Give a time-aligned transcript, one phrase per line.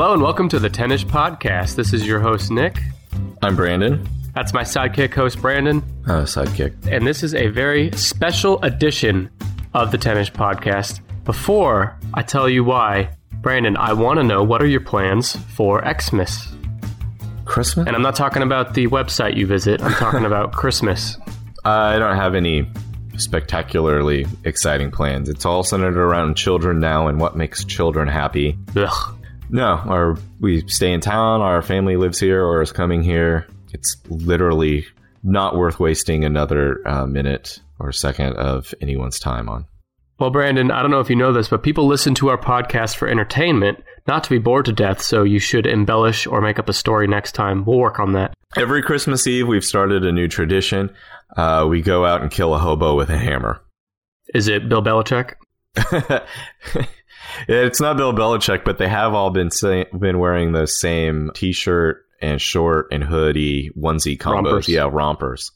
[0.00, 1.74] Hello and welcome to the Tennis Podcast.
[1.74, 2.78] This is your host, Nick.
[3.42, 4.08] I'm Brandon.
[4.32, 5.82] That's my sidekick host, Brandon.
[6.06, 6.72] Uh, sidekick.
[6.86, 9.28] And this is a very special edition
[9.74, 11.00] of the Tennis Podcast.
[11.24, 13.10] Before I tell you why,
[13.40, 16.46] Brandon, I want to know what are your plans for Xmas?
[17.44, 17.88] Christmas?
[17.88, 21.18] And I'm not talking about the website you visit, I'm talking about Christmas.
[21.64, 22.70] I don't have any
[23.16, 25.28] spectacularly exciting plans.
[25.28, 28.56] It's all centered around children now and what makes children happy.
[28.76, 29.17] Ugh.
[29.50, 33.46] No, or we stay in town, our family lives here or is coming here.
[33.72, 34.86] It's literally
[35.22, 39.66] not worth wasting another uh, minute or second of anyone's time on.
[40.18, 42.96] Well, Brandon, I don't know if you know this, but people listen to our podcast
[42.96, 46.68] for entertainment, not to be bored to death, so you should embellish or make up
[46.68, 47.64] a story next time.
[47.64, 48.34] We'll work on that.
[48.56, 50.90] Every Christmas Eve, we've started a new tradition.
[51.36, 53.60] Uh, we go out and kill a hobo with a hammer.
[54.34, 55.34] Is it Bill Belichick?
[57.48, 62.04] it's not Bill Belichick, but they have all been say, been wearing the same T-shirt
[62.20, 64.44] and short and hoodie onesie combos.
[64.44, 64.68] Rompers.
[64.68, 65.52] Yeah, rompers.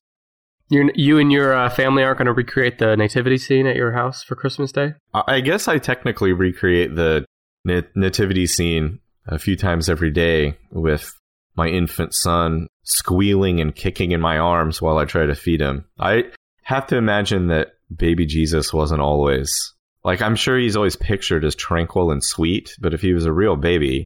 [0.69, 3.93] you you and your uh, family aren't going to recreate the nativity scene at your
[3.93, 4.95] house for Christmas Day?
[5.13, 7.25] I I guess I technically recreate the
[7.65, 11.13] nativity scene a few times every day with
[11.57, 15.85] my infant son squealing and kicking in my arms while I try to feed him.
[15.99, 16.25] I
[16.63, 19.72] have to imagine that baby Jesus wasn't always
[20.05, 23.33] like I'm sure he's always pictured as tranquil and sweet, but if he was a
[23.33, 24.05] real baby,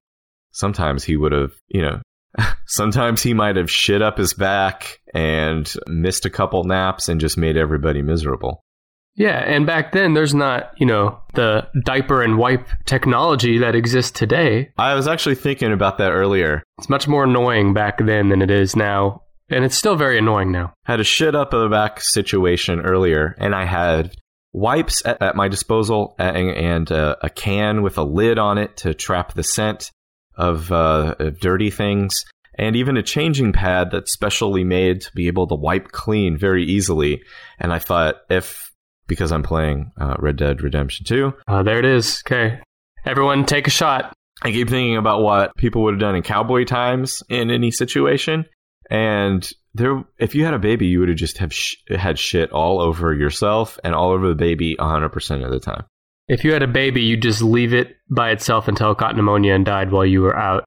[0.53, 2.01] sometimes he would have, you know,
[2.67, 7.39] sometimes he might have shit up his back and missed a couple naps and just
[7.39, 8.63] made everybody miserable.
[9.17, 14.11] Yeah, and back then there's not, you know, the diaper and wipe technology that exists
[14.11, 14.71] today.
[14.77, 16.63] I was actually thinking about that earlier.
[16.79, 20.53] It's much more annoying back then than it is now, and it's still very annoying
[20.53, 20.75] now.
[20.85, 24.15] had a shit up of the back situation earlier, and I had
[24.57, 28.79] wipes at, at my disposal and, and uh, a can with a lid on it
[28.79, 29.91] to trap the scent
[30.35, 32.25] of, uh, of dirty things,
[32.59, 36.65] and even a changing pad that's specially made to be able to wipe clean very
[36.65, 37.23] easily.
[37.59, 38.73] And I thought, if
[39.07, 42.23] because I'm playing uh, Red Dead Redemption 2, Uh, there it is.
[42.27, 42.59] Okay,
[43.05, 44.13] everyone, take a shot.
[44.43, 48.47] I keep thinking about what people would have done in cowboy times in any situation.
[48.91, 52.51] And there, if you had a baby, you would have just have sh- had shit
[52.53, 55.85] all over yourself and all over the baby 100% of the time.
[56.29, 59.55] If you had a baby, you just leave it by itself until it got pneumonia
[59.55, 60.65] and died while you were out,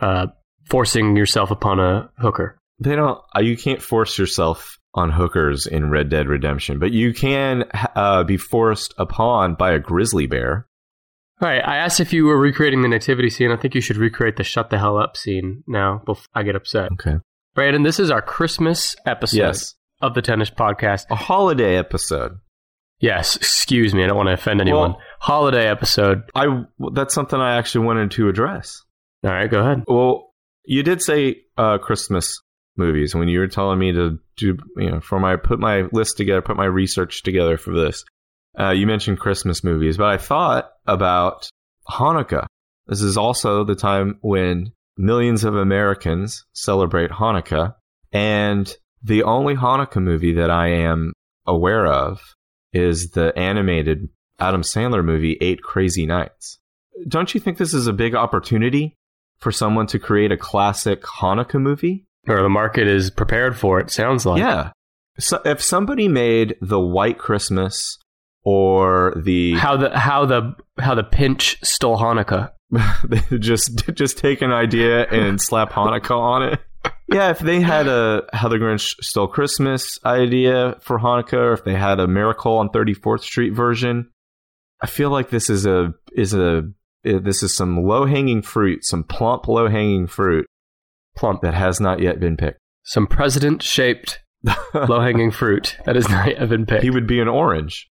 [0.00, 0.26] uh,
[0.64, 2.58] forcing yourself upon a hooker.
[2.80, 7.12] They don't, uh, you can't force yourself on hookers in Red Dead Redemption, but you
[7.12, 7.64] can
[7.94, 10.66] uh, be forced upon by a grizzly bear.
[11.40, 13.52] All right, I asked if you were recreating the nativity scene.
[13.52, 16.56] I think you should recreate the shut the hell up scene now before I get
[16.56, 16.90] upset.
[16.92, 17.18] Okay.
[17.54, 19.74] Brandon, this is our Christmas episode Yes.
[20.00, 21.06] of the Tennis Podcast.
[21.10, 22.38] A holiday episode.
[23.00, 24.90] Yes, excuse me, I don't want to offend anyone.
[24.92, 26.22] Well- Holiday episode.
[26.36, 26.46] I,
[26.92, 28.82] that's something I actually wanted to address.
[29.24, 29.82] All right, go ahead.
[29.88, 30.32] Well,
[30.64, 32.40] you did say uh, Christmas
[32.76, 36.16] movies when you were telling me to do, you know, for my put my list
[36.16, 38.04] together, put my research together for this.
[38.58, 41.48] Uh, you mentioned Christmas movies, but I thought about
[41.88, 42.46] Hanukkah.
[42.86, 47.74] This is also the time when millions of Americans celebrate Hanukkah,
[48.12, 51.12] and the only Hanukkah movie that I am
[51.46, 52.20] aware of
[52.72, 56.58] is the animated Adam Sandler movie Eight Crazy Nights.
[57.06, 58.96] Don't you think this is a big opportunity
[59.38, 62.06] for someone to create a classic Hanukkah movie?
[62.26, 64.40] Or the market is prepared for it, sounds like.
[64.40, 64.72] Yeah.
[65.18, 67.98] So if somebody made the White Christmas
[68.44, 72.50] or the How the how the how the pinch stole Hanukkah.
[73.38, 76.60] just just take an idea and slap Hanukkah on it.
[77.10, 81.64] Yeah, if they had a How the Grinch Stole Christmas idea for Hanukkah, or if
[81.64, 84.10] they had a Miracle on 34th Street version,
[84.82, 86.64] I feel like this is a is a
[87.02, 90.46] this is some low hanging fruit, some plump low hanging fruit
[91.16, 91.40] Plump.
[91.42, 92.58] that has not yet been picked.
[92.84, 94.20] Some president shaped
[94.74, 96.82] low hanging fruit that has not yet been picked.
[96.82, 97.88] he would be an orange.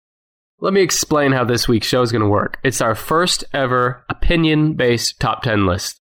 [0.64, 2.60] Let me explain how this week's show is going to work.
[2.64, 6.00] It's our first ever opinion based top 10 list.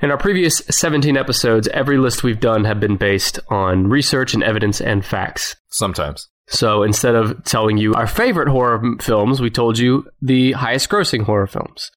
[0.00, 4.44] In our previous 17 episodes, every list we've done have been based on research and
[4.44, 5.56] evidence and facts.
[5.72, 6.28] Sometimes.
[6.46, 11.24] So instead of telling you our favorite horror films, we told you the highest grossing
[11.24, 11.90] horror films.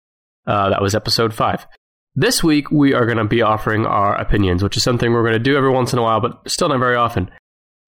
[0.48, 1.68] Uh, that was episode 5.
[2.16, 5.34] This week, we are going to be offering our opinions, which is something we're going
[5.34, 7.30] to do every once in a while, but still not very often.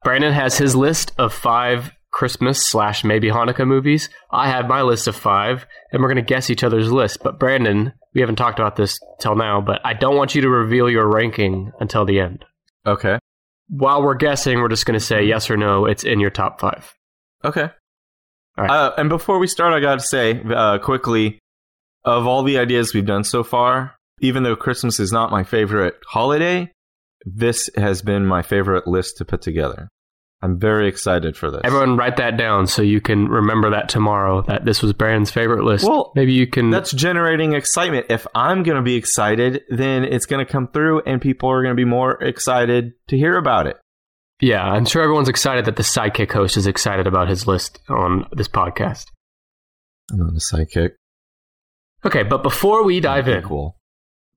[0.03, 4.09] Brandon has his list of five Christmas slash maybe Hanukkah movies.
[4.29, 7.19] I have my list of five, and we're going to guess each other's list.
[7.23, 10.49] But Brandon, we haven't talked about this till now, but I don't want you to
[10.49, 12.43] reveal your ranking until the end.
[12.85, 13.19] Okay.
[13.69, 16.59] While we're guessing, we're just going to say yes or no, it's in your top
[16.59, 16.93] five.
[17.45, 17.69] Okay.
[18.57, 18.69] All right.
[18.69, 21.39] Uh, and before we start, I got to say uh, quickly
[22.03, 25.95] of all the ideas we've done so far, even though Christmas is not my favorite
[26.05, 26.69] holiday,
[27.25, 29.87] this has been my favorite list to put together.
[30.41, 31.61] I'm very excited for this.
[31.65, 34.41] Everyone, write that down so you can remember that tomorrow.
[34.43, 35.85] That this was Brandon's favorite list.
[35.85, 36.69] Well, maybe you can.
[36.69, 38.05] That's generating excitement.
[38.09, 41.61] If I'm going to be excited, then it's going to come through, and people are
[41.61, 43.77] going to be more excited to hear about it.
[44.39, 48.25] Yeah, I'm sure everyone's excited that the sidekick host is excited about his list on
[48.31, 49.07] this podcast.
[50.11, 50.91] I'm not a sidekick.
[52.05, 53.75] Okay, but before we dive in, cool.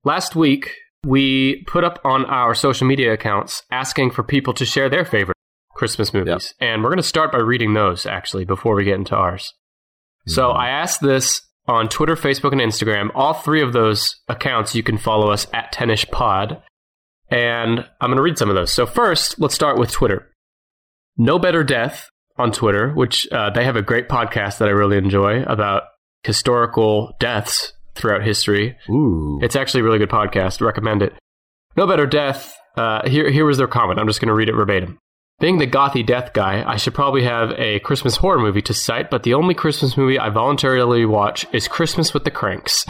[0.03, 4.89] last week we put up on our social media accounts asking for people to share
[4.89, 5.37] their favorite
[5.75, 6.53] Christmas movies.
[6.59, 6.69] Yep.
[6.69, 9.53] And we're going to start by reading those actually before we get into ours.
[10.21, 10.31] Mm-hmm.
[10.31, 13.09] So I asked this on Twitter, Facebook, and Instagram.
[13.15, 16.61] All three of those accounts you can follow us at Tennish Pod.
[17.29, 18.71] And I'm going to read some of those.
[18.71, 20.29] So first, let's start with Twitter.
[21.17, 24.97] No Better Death on Twitter, which uh, they have a great podcast that I really
[24.97, 25.83] enjoy about
[26.23, 28.77] historical deaths throughout history.
[28.89, 29.39] Ooh.
[29.41, 30.61] It's actually a really good podcast.
[30.61, 31.13] Recommend it.
[31.77, 32.55] No Better Death.
[32.75, 33.99] Uh, here, here was their comment.
[33.99, 34.97] I'm just going to read it verbatim.
[35.39, 39.09] Being the gothy death guy, I should probably have a Christmas horror movie to cite,
[39.09, 42.85] but the only Christmas movie I voluntarily watch is Christmas with the Cranks.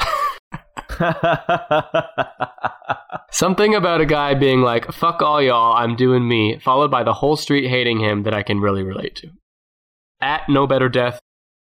[3.32, 7.14] Something about a guy being like, fuck all y'all, I'm doing me, followed by the
[7.14, 9.30] whole street hating him that I can really relate to.
[10.22, 11.20] At No Better Death,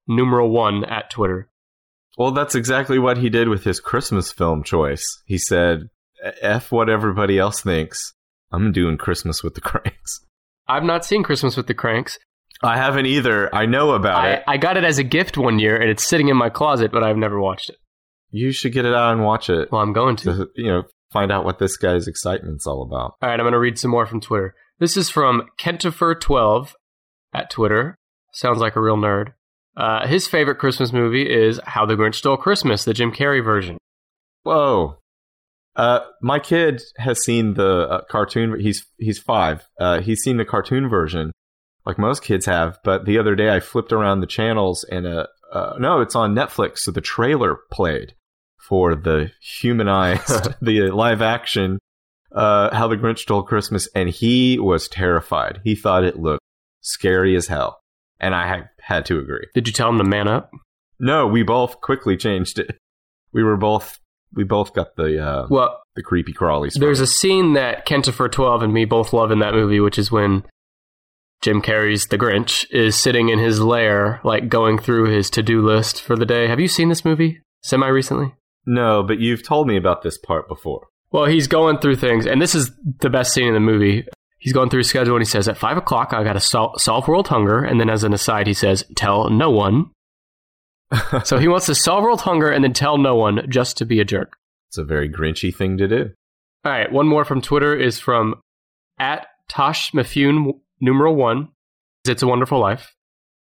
[0.07, 1.49] numeral one at Twitter.
[2.17, 5.05] Well, that's exactly what he did with his Christmas film choice.
[5.25, 5.89] He said,
[6.41, 8.13] F what everybody else thinks.
[8.51, 10.25] I'm doing Christmas with the Cranks.
[10.71, 12.17] I've not seen Christmas with the Cranks.
[12.63, 13.53] I haven't either.
[13.53, 14.43] I know about I, it.
[14.47, 17.03] I got it as a gift one year, and it's sitting in my closet, but
[17.03, 17.77] I've never watched it.
[18.29, 19.71] You should get it out and watch it.
[19.71, 20.23] Well, I'm going to.
[20.25, 23.15] to you know, find out what this guy's excitement's all about.
[23.21, 24.55] All right, I'm going to read some more from Twitter.
[24.79, 26.73] This is from Kentifer12
[27.33, 27.97] at Twitter.
[28.31, 29.33] Sounds like a real nerd.
[29.75, 33.77] Uh, his favorite Christmas movie is How the Grinch Stole Christmas, the Jim Carrey version.
[34.43, 35.00] Whoa.
[35.75, 38.59] Uh, my kid has seen the uh, cartoon.
[38.59, 39.67] He's he's five.
[39.79, 41.31] Uh, he's seen the cartoon version,
[41.85, 42.77] like most kids have.
[42.83, 46.35] But the other day, I flipped around the channels, and uh, uh no, it's on
[46.35, 46.79] Netflix.
[46.79, 48.15] So the trailer played
[48.59, 51.79] for the humanized, the live action,
[52.33, 55.61] uh, How the Grinch Stole Christmas, and he was terrified.
[55.63, 56.43] He thought it looked
[56.81, 57.79] scary as hell,
[58.19, 59.47] and I had had to agree.
[59.53, 60.51] Did you tell him to man up?
[60.99, 62.77] No, we both quickly changed it.
[63.33, 64.00] We were both
[64.33, 66.79] we both got the uh, well the creepy crawlies.
[66.79, 70.11] There's a scene that Kentifer Twelve and me both love in that movie, which is
[70.11, 70.43] when
[71.41, 75.65] Jim Carrey's The Grinch is sitting in his lair, like going through his to do
[75.65, 76.47] list for the day.
[76.47, 78.33] Have you seen this movie semi recently?
[78.65, 80.87] No, but you've told me about this part before.
[81.11, 84.05] Well, he's going through things, and this is the best scene in the movie.
[84.37, 86.77] He's going through his schedule, and he says, "At five o'clock, I got to sol-
[86.77, 89.87] solve world hunger." And then, as an aside, he says, "Tell no one."
[91.23, 93.99] So he wants to solve world hunger and then tell no one just to be
[93.99, 94.37] a jerk.
[94.69, 96.09] It's a very grinchy thing to do.
[96.63, 98.35] All right, one more from Twitter is from
[98.99, 101.49] at Tosh Mafune numeral one.
[102.07, 102.95] It's a Wonderful Life.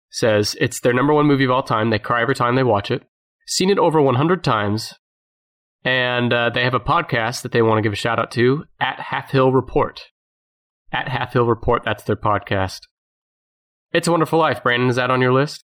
[0.10, 1.90] Says it's their number one movie of all time.
[1.90, 3.04] They cry every time they watch it.
[3.48, 4.94] Seen it over 100 times.
[5.84, 8.66] And uh, they have a podcast that they want to give a shout out to
[8.80, 10.02] at Half Hill Report.
[10.92, 12.80] At Half Hill Report, that's their podcast.
[13.94, 14.64] It's a Wonderful Life.
[14.64, 15.64] Brandon, is that on your list?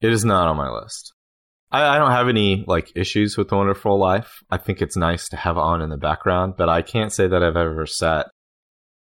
[0.00, 1.12] It is not on my list.
[1.70, 4.42] I, I don't have any like issues with the Wonderful Life.
[4.50, 7.42] I think it's nice to have on in the background, but I can't say that
[7.42, 8.28] I've ever sat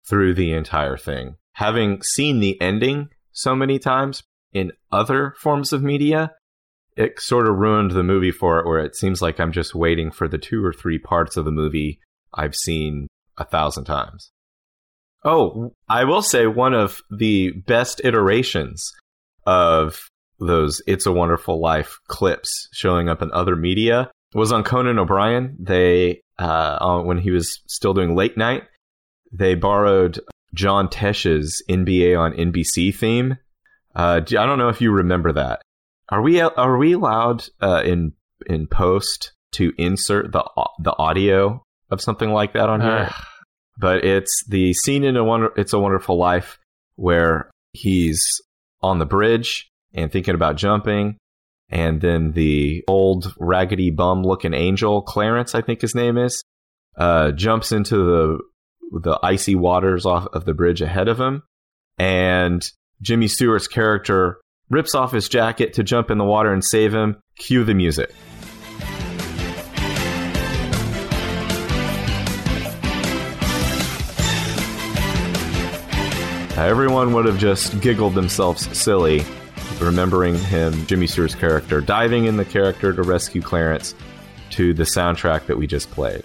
[0.07, 1.35] through the entire thing.
[1.53, 6.31] Having seen the ending so many times in other forms of media,
[6.95, 10.11] it sort of ruined the movie for it, where it seems like I'm just waiting
[10.11, 11.99] for the two or three parts of the movie
[12.33, 14.31] I've seen a thousand times.
[15.23, 18.91] Oh, I will say one of the best iterations
[19.45, 19.99] of
[20.41, 25.55] those It's a Wonderful Life clips showing up in other media was on Conan O'Brien.
[25.59, 28.63] They, uh, when he was still doing late night,
[29.31, 30.19] they borrowed
[30.53, 33.37] John Tesh's NBA on NBC theme.
[33.95, 35.61] Uh, I don't know if you remember that.
[36.09, 38.13] Are we are we allowed uh, in
[38.45, 40.43] in post to insert the
[40.79, 43.09] the audio of something like that on here?
[43.77, 46.59] but it's the scene in a wonder it's a wonderful life
[46.95, 48.41] where he's
[48.81, 51.17] on the bridge and thinking about jumping.
[51.69, 56.43] And then the old raggedy bum looking angel clarence i think his name is
[56.97, 58.39] uh, jumps into the
[58.99, 61.43] the icy waters off of the bridge ahead of him.
[61.97, 62.61] And
[63.01, 67.21] jimmy stewart's character rips off his jacket to jump in the water and save him.
[67.37, 68.11] Cue the music.
[76.57, 79.23] Everyone would have just giggled themselves silly,
[79.81, 83.95] remembering him, Jimmy Stewart's character, diving in the character to rescue Clarence
[84.51, 86.23] to the soundtrack that we just played.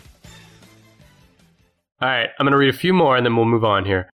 [2.01, 4.11] All right, I'm going to read a few more and then we'll move on here.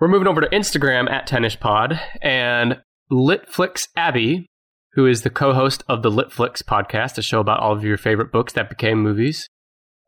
[0.00, 4.46] We're moving over to Instagram at TennisPod and Litflix Abby,
[4.92, 8.30] who is the co-host of the Litflix podcast, a show about all of your favorite
[8.30, 9.48] books that became movies.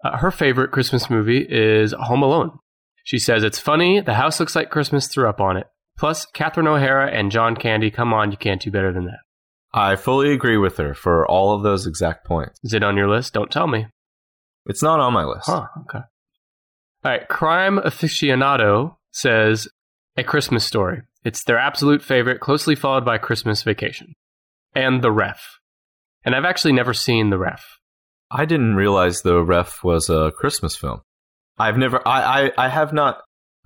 [0.04, 2.58] Uh, her favorite Christmas movie is Home Alone.
[3.04, 4.00] She says it's funny.
[4.00, 5.66] The house looks like Christmas threw up on it.
[6.00, 7.90] Plus, Catherine O'Hara and John Candy.
[7.90, 9.18] Come on, you can't do better than that.
[9.74, 12.58] I fully agree with her for all of those exact points.
[12.64, 13.34] Is it on your list?
[13.34, 13.86] Don't tell me.
[14.64, 15.44] It's not on my list.
[15.44, 15.66] Huh.
[15.82, 15.98] Okay.
[15.98, 16.04] All
[17.04, 17.28] right.
[17.28, 19.68] Crime aficionado says
[20.16, 21.02] a Christmas story.
[21.22, 24.14] It's their absolute favorite, closely followed by Christmas Vacation
[24.74, 25.58] and The Ref.
[26.24, 27.78] And I've actually never seen The Ref.
[28.30, 31.02] I didn't realize the ref was a Christmas film.
[31.58, 33.20] I've never, I, I, I have not,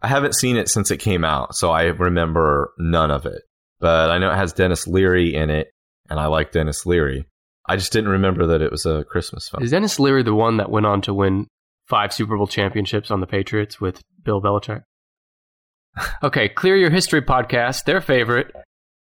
[0.05, 3.41] I haven't seen it since it came out, so I remember none of it.
[3.81, 5.71] But I know it has Denis Leary in it,
[6.11, 7.25] and I like Denis Leary.
[7.67, 9.63] I just didn't remember that it was a Christmas film.
[9.63, 11.47] Is Denis Leary the one that went on to win
[11.89, 14.83] five Super Bowl championships on the Patriots with Bill Belichick?
[16.23, 18.53] okay, Clear Your History podcast, their favorite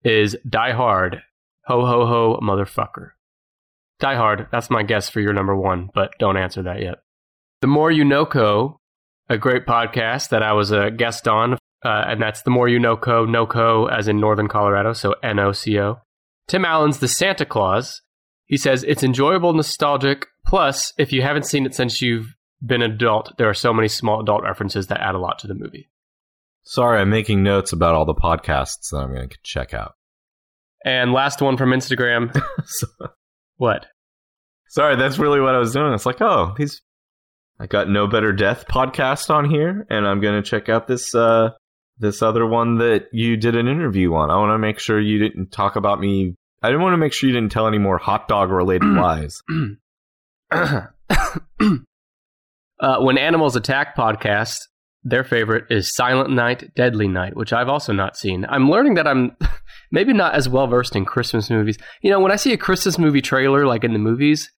[0.04, 1.24] is Die Hard.
[1.66, 3.10] Ho, ho, ho, motherfucker.
[4.02, 7.00] Die Hard, that's my guess for your number one, but don't answer that yet.
[7.62, 8.80] The More You Know Co.,
[9.30, 11.58] a great podcast that I was a guest on, uh,
[12.08, 15.52] and that's The More You Know Co., NoCo as in Northern Colorado, so N O
[15.52, 16.02] C O.
[16.48, 18.02] Tim Allen's The Santa Claus.
[18.46, 20.28] He says it's enjoyable, nostalgic.
[20.46, 23.88] Plus, if you haven't seen it since you've been an adult, there are so many
[23.88, 25.90] small adult references that add a lot to the movie.
[26.64, 29.96] Sorry, I'm making notes about all the podcasts that I'm going to check out.
[30.84, 32.36] And last one from Instagram.
[33.58, 33.88] what?
[34.70, 35.94] Sorry, that's really what I was doing.
[35.94, 36.82] It's like, oh, he's.
[37.60, 41.16] I got No Better Death podcast on here, and I'm going to check out this
[41.16, 41.52] uh,
[41.98, 44.30] this other one that you did an interview on.
[44.30, 46.36] I want to make sure you didn't talk about me.
[46.62, 49.42] I didn't want to make sure you didn't tell any more hot dog related lies.
[50.52, 50.88] uh,
[53.00, 54.58] when Animals Attack podcast,
[55.04, 58.46] their favorite is Silent Night, Deadly Night, which I've also not seen.
[58.50, 59.38] I'm learning that I'm
[59.92, 61.78] maybe not as well versed in Christmas movies.
[62.02, 64.52] You know, when I see a Christmas movie trailer, like in the movies,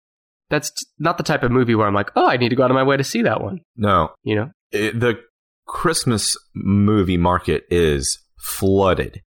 [0.50, 2.72] that's not the type of movie where I'm like, oh, I need to go out
[2.72, 3.62] of my way to see that one.
[3.76, 4.52] No, You know?
[4.72, 5.20] it, the
[5.66, 9.22] Christmas movie market is flooded.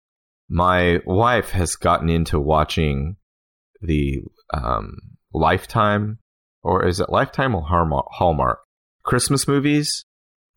[0.50, 3.18] My wife has gotten into watching
[3.82, 4.22] the
[4.54, 4.98] um,
[5.34, 6.20] Lifetime,
[6.64, 8.60] or is it Lifetime or Hallmark, Hallmark
[9.04, 10.06] Christmas movies?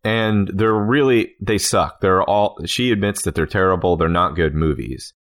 [0.05, 2.01] And they're really they suck.
[2.01, 2.59] They're all.
[2.65, 3.97] She admits that they're terrible.
[3.97, 5.13] They're not good movies,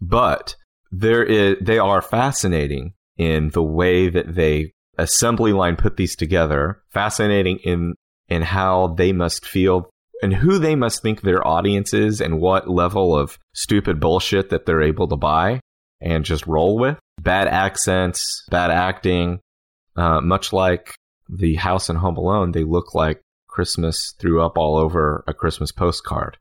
[0.00, 0.56] but
[0.90, 6.82] there is they are fascinating in the way that they assembly line put these together.
[6.90, 7.94] Fascinating in
[8.28, 9.90] in how they must feel
[10.22, 14.64] and who they must think their audience is and what level of stupid bullshit that
[14.64, 15.60] they're able to buy
[16.00, 16.98] and just roll with.
[17.20, 19.40] Bad accents, bad acting,
[19.96, 20.94] uh, much like
[21.28, 25.72] the house in Home Alone, they look like Christmas threw up all over a Christmas
[25.72, 26.38] postcard.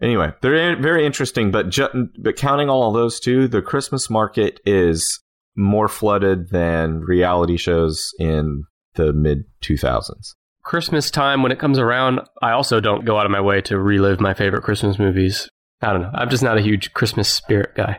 [0.00, 5.20] Anyway, they're very interesting, but ju- but counting all those two, the Christmas market is
[5.56, 10.34] more flooded than reality shows in the mid 2000s.
[10.62, 13.78] Christmas time, when it comes around, I also don't go out of my way to
[13.78, 15.48] relive my favorite Christmas movies.
[15.80, 16.10] I don't know.
[16.12, 17.98] I'm just not a huge Christmas spirit guy.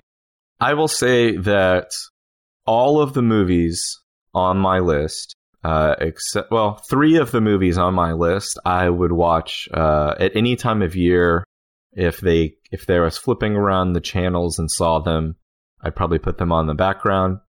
[0.59, 1.91] I will say that
[2.65, 4.01] all of the movies
[4.33, 9.11] on my list, uh, except well, three of the movies on my list, I would
[9.13, 11.43] watch uh, at any time of year.
[11.93, 15.35] If they if there was flipping around the channels and saw them,
[15.81, 17.39] I'd probably put them on the background.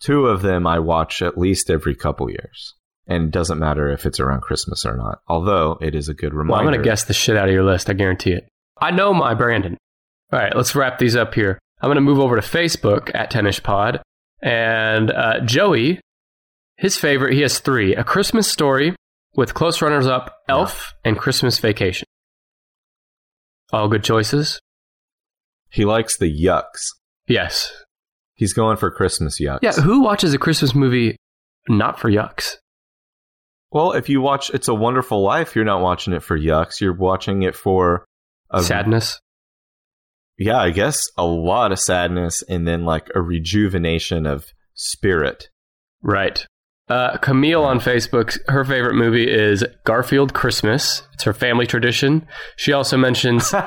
[0.00, 2.74] Two of them I watch at least every couple years,
[3.06, 5.18] and it doesn't matter if it's around Christmas or not.
[5.28, 6.52] Although it is a good reminder.
[6.52, 7.90] Well, I'm going to guess the shit out of your list.
[7.90, 8.48] I guarantee it.
[8.80, 9.76] I know my Brandon.
[10.32, 11.58] All right, let's wrap these up here.
[11.82, 14.00] I'm going to move over to Facebook at Tennis Pod.
[14.42, 16.00] And uh, Joey,
[16.76, 18.94] his favorite, he has three A Christmas Story
[19.34, 22.06] with close runners up Elf and Christmas Vacation.
[23.72, 24.60] All good choices?
[25.68, 26.88] He likes the yucks.
[27.28, 27.70] Yes.
[28.40, 29.58] He's going for Christmas yucks.
[29.60, 31.14] Yeah, who watches a Christmas movie
[31.68, 32.54] not for yucks?
[33.70, 36.80] Well, if you watch It's a Wonderful Life, you're not watching it for yucks.
[36.80, 38.06] You're watching it for
[38.50, 39.20] a, Sadness?
[40.38, 45.50] Yeah, I guess a lot of sadness and then like a rejuvenation of spirit.
[46.00, 46.46] Right.
[46.88, 51.02] Uh, Camille on Facebook, her favorite movie is Garfield Christmas.
[51.12, 52.26] It's her family tradition.
[52.56, 53.52] She also mentions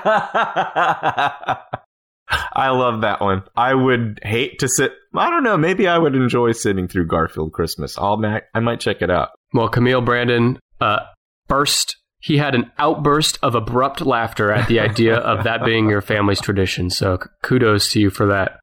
[2.53, 3.43] I love that one.
[3.55, 4.93] I would hate to sit.
[5.15, 5.57] I don't know.
[5.57, 7.97] Maybe I would enjoy sitting through Garfield Christmas.
[7.97, 8.17] I'll.
[8.17, 9.29] ma- I might check it out.
[9.53, 10.99] Well, Camille Brandon uh,
[11.47, 11.97] burst.
[12.19, 16.39] He had an outburst of abrupt laughter at the idea of that being your family's
[16.39, 16.89] tradition.
[16.89, 18.59] So kudos to you for that.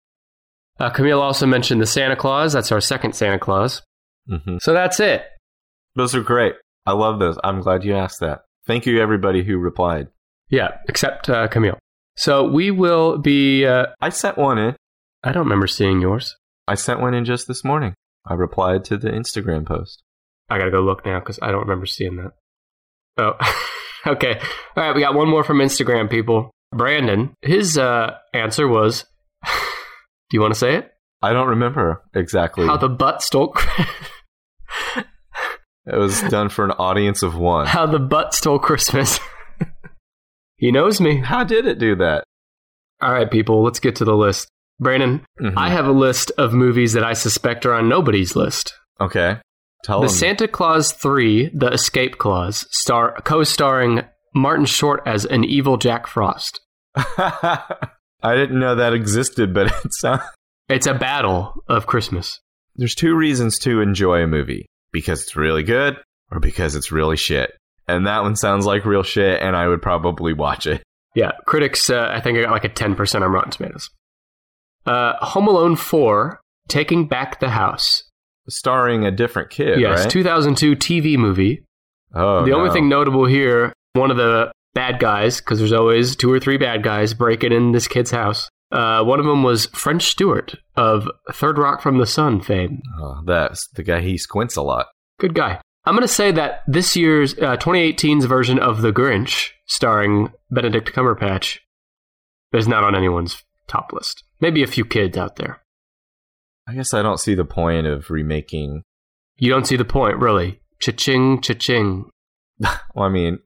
[0.78, 2.54] Uh, Camille also mentioned the Santa Claus.
[2.54, 3.82] That's our second Santa Claus.
[4.26, 5.24] hmm So that's it.
[5.94, 6.54] Those are great.
[6.86, 7.36] I love those.
[7.44, 8.40] I'm glad you asked that.
[8.66, 10.08] Thank you, everybody who replied.
[10.48, 11.78] Yeah, except uh, Camille.
[12.20, 13.64] So we will be.
[13.64, 14.76] Uh, I sent one in.
[15.24, 16.36] I don't remember seeing yours.
[16.68, 17.94] I sent one in just this morning.
[18.26, 20.02] I replied to the Instagram post.
[20.50, 22.32] I gotta go look now because I don't remember seeing that.
[23.16, 23.32] Oh,
[24.06, 24.38] okay.
[24.76, 26.50] All right, we got one more from Instagram people.
[26.72, 29.06] Brandon, his uh, answer was.
[29.44, 30.92] Do you want to say it?
[31.22, 32.66] I don't remember exactly.
[32.66, 33.56] How the butt stole.
[35.86, 37.66] it was done for an audience of one.
[37.66, 39.18] How the butt stole Christmas.
[40.60, 41.16] he knows me.
[41.18, 42.24] How did it do that?
[43.02, 44.48] All right, people, let's get to the list.
[44.78, 45.54] Brandon, Mhm.
[45.56, 48.74] I have a list of movies that I suspect are on nobody's list.
[49.00, 49.38] Okay.
[49.84, 50.14] Tell the them.
[50.16, 54.02] Santa Claus 3, The Escape Clause, star co-starring
[54.34, 56.60] Martin Short as an evil Jack Frost.
[58.22, 60.22] I didn't know that existed, but it sounds.
[60.68, 62.38] It's a battle of Christmas.
[62.76, 65.96] There's two reasons to enjoy a movie because it's really good
[66.30, 67.50] or because it's really shit.
[67.94, 70.82] And that one sounds like real shit, and I would probably watch it.
[71.14, 73.90] Yeah, critics, uh, I think I got like a 10% on Rotten Tomatoes.
[74.86, 78.04] Uh, Home Alone 4, Taking Back the House.
[78.48, 80.10] Starring a different kid, yes, right?
[80.10, 81.62] 2002 TV movie.
[82.14, 86.32] oh, the only thing notable here, one of the bad guys, because there's always two
[86.32, 88.48] or three bad guys breaking in this kid's house.
[88.72, 92.80] Uh, one of them was French Stewart of Third Rock from the Sun fame.
[93.00, 94.00] Oh, that's the guy.
[94.00, 94.86] He squints a lot.
[95.18, 95.60] Good guy.
[95.84, 100.92] I'm going to say that this year's uh, 2018's version of The Grinch, starring Benedict
[100.92, 101.58] Cumberbatch,
[102.52, 104.24] is not on anyone's top list.
[104.40, 105.62] Maybe a few kids out there.
[106.68, 108.82] I guess I don't see the point of remaking.
[109.38, 110.60] You don't see the point, really.
[110.80, 112.10] Cha-ching, cha-ching.
[112.94, 113.38] Well, I mean,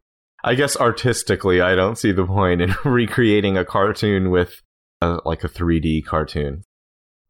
[0.43, 4.61] I guess artistically, I don't see the point in recreating a cartoon with
[5.01, 6.65] a, like a 3D cartoon.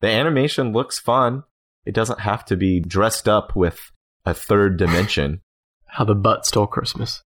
[0.00, 1.42] The animation looks fun.
[1.84, 3.92] It doesn't have to be dressed up with
[4.24, 5.40] a third dimension.
[5.86, 7.22] How the butt stole Christmas.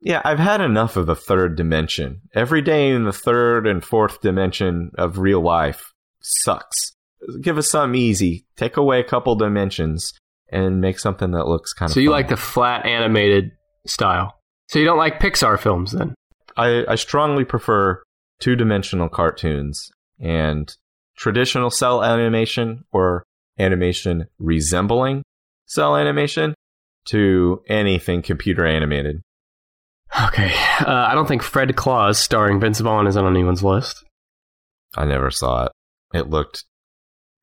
[0.00, 2.20] yeah, I've had enough of the third dimension.
[2.34, 6.76] Every day in the third and fourth dimension of real life sucks.
[7.40, 8.46] Give us something easy.
[8.56, 10.12] Take away a couple dimensions
[10.50, 12.12] and make something that looks kind of So you fun.
[12.12, 13.52] like the flat animated
[13.86, 14.38] style.
[14.68, 16.14] So you don't like Pixar films then?
[16.56, 18.02] I, I strongly prefer
[18.40, 20.74] two dimensional cartoons and
[21.16, 23.24] traditional cel animation or
[23.58, 25.22] animation resembling
[25.72, 26.54] cel animation
[27.06, 29.22] to anything computer animated.
[30.26, 30.52] Okay.
[30.80, 34.04] Uh, I don't think Fred Claus starring Vince Vaughn is on anyone's list.
[34.94, 35.72] I never saw it.
[36.12, 36.64] It looked.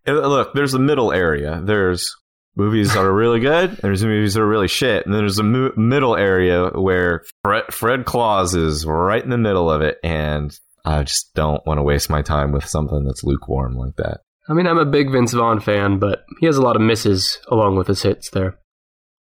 [0.05, 1.61] It, look, there's a middle area.
[1.63, 2.15] There's
[2.55, 5.39] movies that are really good, and there's movies that are really shit, and then there's
[5.39, 9.97] a mo- middle area where Fred, Fred Claus is right in the middle of it,
[10.03, 14.21] and I just don't want to waste my time with something that's lukewarm like that.
[14.49, 17.39] I mean, I'm a big Vince Vaughn fan, but he has a lot of misses
[17.49, 18.57] along with his hits there.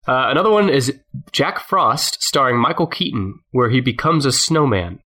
[0.06, 0.96] Uh, another one is
[1.32, 5.00] Jack Frost starring Michael Keaton, where he becomes a snowman.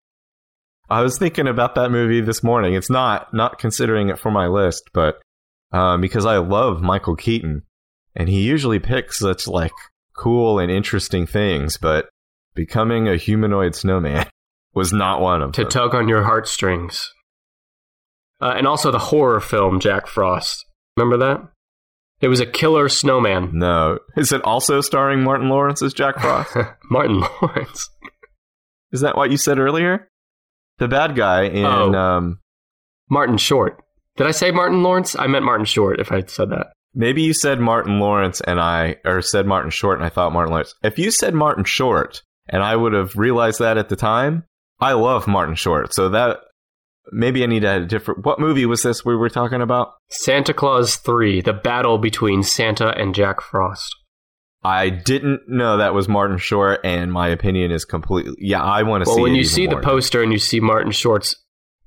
[0.89, 2.73] I was thinking about that movie this morning.
[2.73, 5.21] It's not not considering it for my list, but
[5.71, 7.61] um, because I love Michael Keaton,
[8.15, 9.71] and he usually picks such like
[10.17, 12.09] cool and interesting things, but
[12.55, 14.25] becoming a humanoid snowman
[14.73, 15.69] was not one of to them.
[15.69, 17.09] tug on your heartstrings.
[18.41, 20.65] Uh, and also the horror film Jack Frost.
[20.97, 21.41] Remember that?
[22.21, 23.51] It was a killer snowman.
[23.57, 26.55] no, is it also starring Martin Lawrence as Jack Frost?
[26.91, 27.89] Martin Lawrence.
[28.91, 30.09] is that what you said earlier?
[30.79, 31.93] The bad guy in Oh.
[31.93, 32.39] um,
[33.09, 33.81] Martin Short.
[34.17, 35.15] Did I say Martin Lawrence?
[35.17, 36.67] I meant Martin Short if I said that.
[36.93, 40.51] maybe you said Martin Lawrence and I, or said Martin Short and I thought Martin
[40.51, 40.73] Lawrence.
[40.83, 44.43] If you said Martin Short and I would have realized that at the time,
[44.81, 45.93] I love Martin Short.
[45.93, 46.39] So that
[47.11, 48.25] maybe I need a different.
[48.25, 49.93] What movie was this we were talking about?
[50.09, 53.95] Santa Claus 3, the battle between Santa and Jack Frost.
[54.63, 58.35] I didn't know that was Martin Short, and my opinion is completely.
[58.39, 59.21] Yeah, I want to Well, see.
[59.21, 59.81] Well, when you see the more.
[59.81, 61.33] poster and you see Martin Short's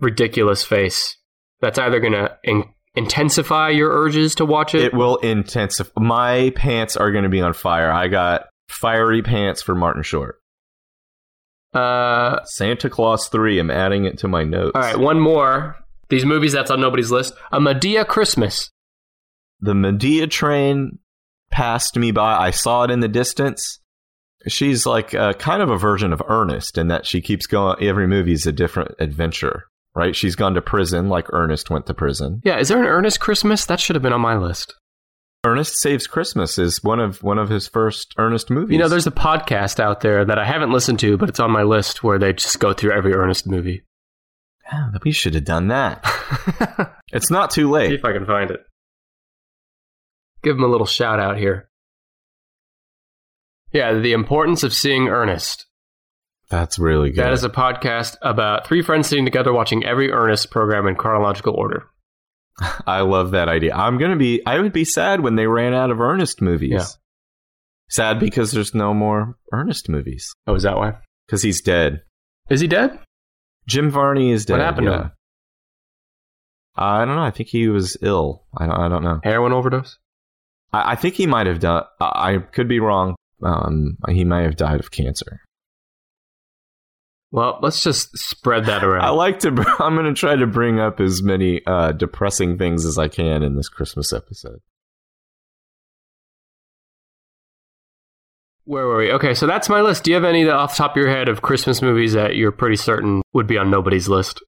[0.00, 1.16] ridiculous face,
[1.60, 4.82] that's either going to in- intensify your urges to watch it.
[4.82, 5.90] it will intensify.
[6.00, 7.92] My pants are going to be on fire.
[7.92, 10.36] I got fiery pants for Martin Short.
[11.72, 13.58] Uh, Santa Claus three.
[13.58, 14.72] I'm adding it to my notes.
[14.74, 15.76] all right, one more.
[16.10, 17.32] These movies that's on nobody's list.
[17.50, 18.70] A Madea Christmas.
[19.60, 20.98] the Madea train
[21.50, 22.36] passed me by.
[22.36, 23.78] I saw it in the distance.
[24.48, 27.76] She's like uh, kind of a version of Ernest in that she keeps going.
[27.82, 30.16] Every movie is a different adventure, right?
[30.16, 32.42] She's gone to prison like Ernest went to prison.
[32.44, 33.64] Yeah, is there an Ernest Christmas?
[33.66, 34.74] That should have been on my list.
[35.44, 38.72] Ernest Saves Christmas is one of one of his first Ernest movies.
[38.72, 41.50] You know, there's a podcast out there that I haven't listened to, but it's on
[41.50, 43.82] my list where they just go through every Ernest movie.
[45.04, 46.98] We should have done that.
[47.12, 47.90] It's not too late.
[47.90, 48.60] See if I can find it.
[50.42, 51.68] Give him a little shout out here.
[53.70, 55.66] Yeah, the importance of seeing Ernest.
[56.48, 57.22] That's really good.
[57.22, 61.52] That is a podcast about three friends sitting together watching every Ernest program in chronological
[61.54, 61.86] order.
[62.86, 63.74] I love that idea.
[63.74, 64.42] I'm gonna be.
[64.46, 66.70] I would be sad when they ran out of Ernest movies.
[66.72, 66.84] Yeah.
[67.88, 70.94] Sad because there's no more Ernest movies Oh, is that why?
[71.26, 72.02] because he's dead.
[72.50, 72.98] Is he dead?
[73.66, 74.58] Jim Varney is dead.
[74.58, 75.12] What happened to him?
[76.74, 77.22] I don't know.
[77.22, 78.44] I think he was ill.
[78.56, 79.20] I don't, I don't know.
[79.22, 79.98] Heroin overdose?
[80.72, 81.84] I, I think he might have done.
[82.00, 83.14] I, I could be wrong.
[83.42, 85.40] Um, he might have died of cancer.
[87.32, 89.04] Well, let's just spread that around.
[89.04, 89.48] I like to.
[89.80, 93.42] I'm going to try to bring up as many uh, depressing things as I can
[93.42, 94.60] in this Christmas episode.
[98.64, 99.12] Where were we?
[99.12, 100.04] Okay, so that's my list.
[100.04, 102.52] Do you have any off the top of your head of Christmas movies that you're
[102.52, 104.40] pretty certain would be on nobody's list?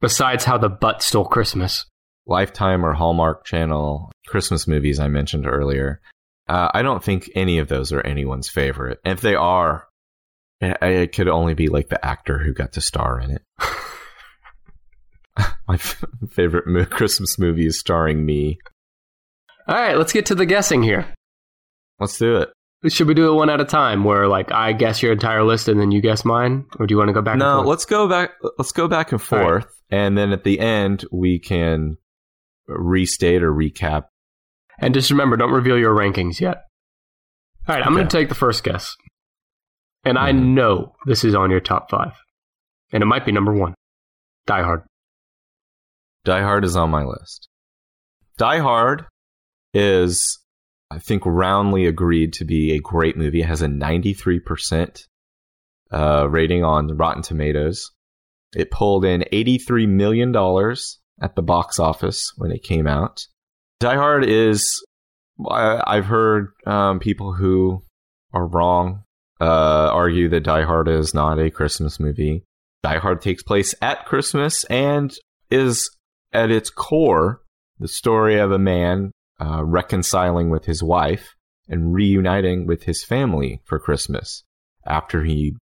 [0.00, 1.86] Besides How the Butt Stole Christmas.
[2.26, 6.00] Lifetime or Hallmark Channel Christmas movies I mentioned earlier.
[6.48, 8.98] Uh, I don't think any of those are anyone's favorite.
[9.04, 9.86] If they are,
[10.64, 13.42] it, it could only be like the actor who got to star in it.
[15.66, 18.58] My f- favorite mo- Christmas movie is starring me.
[19.66, 21.06] All right, let's get to the guessing here.
[21.98, 22.50] Let's do it.
[22.88, 25.68] Should we do it one at a time where like I guess your entire list
[25.68, 26.66] and then you guess mine?
[26.78, 27.68] Or do you want to go back no, and forth?
[27.68, 28.32] let's go back.
[28.58, 29.44] Let's go back and All right.
[29.46, 31.96] forth, and then at the end we can
[32.68, 34.04] restate or recap.
[34.78, 36.64] And just remember, don't reveal your rankings yet.
[37.66, 38.94] All right, I'm going to take the first guess.
[40.04, 40.54] And I Mhm.
[40.54, 42.12] know this is on your top five.
[42.92, 43.74] And it might be number one
[44.46, 44.82] Die Hard.
[46.24, 47.48] Die Hard is on my list.
[48.36, 49.06] Die Hard
[49.72, 50.38] is,
[50.90, 53.40] I think, roundly agreed to be a great movie.
[53.40, 55.06] It has a 93%
[55.90, 57.90] uh, rating on Rotten Tomatoes.
[58.56, 60.34] It pulled in $83 million
[61.20, 63.26] at the box office when it came out.
[63.80, 64.84] Die Hard is,
[65.48, 67.84] I, I've heard um, people who
[68.32, 69.03] are wrong
[69.40, 72.44] uh, argue that Die Hard is not a Christmas movie.
[72.82, 75.14] Die Hard takes place at Christmas and
[75.50, 75.90] is
[76.32, 77.40] at its core
[77.78, 81.34] the story of a man uh, reconciling with his wife
[81.68, 84.44] and reuniting with his family for Christmas
[84.86, 85.56] after he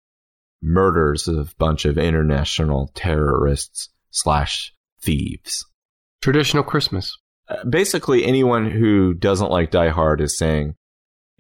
[0.63, 5.65] murders a bunch of international terrorists slash thieves.
[6.21, 7.17] Traditional Christmas.
[7.49, 10.75] Uh, basically, anyone who doesn't like Die Hard is saying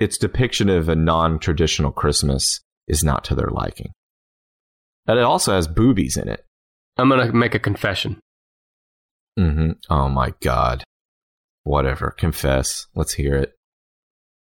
[0.02, 3.92] its depiction of a non-traditional Christmas is not to their liking.
[5.06, 6.44] And it also has boobies in it.
[6.96, 8.20] I'm going to make a confession.
[9.36, 10.84] hmm Oh my god.
[11.64, 12.10] Whatever.
[12.10, 12.86] Confess.
[12.94, 13.52] Let's hear it.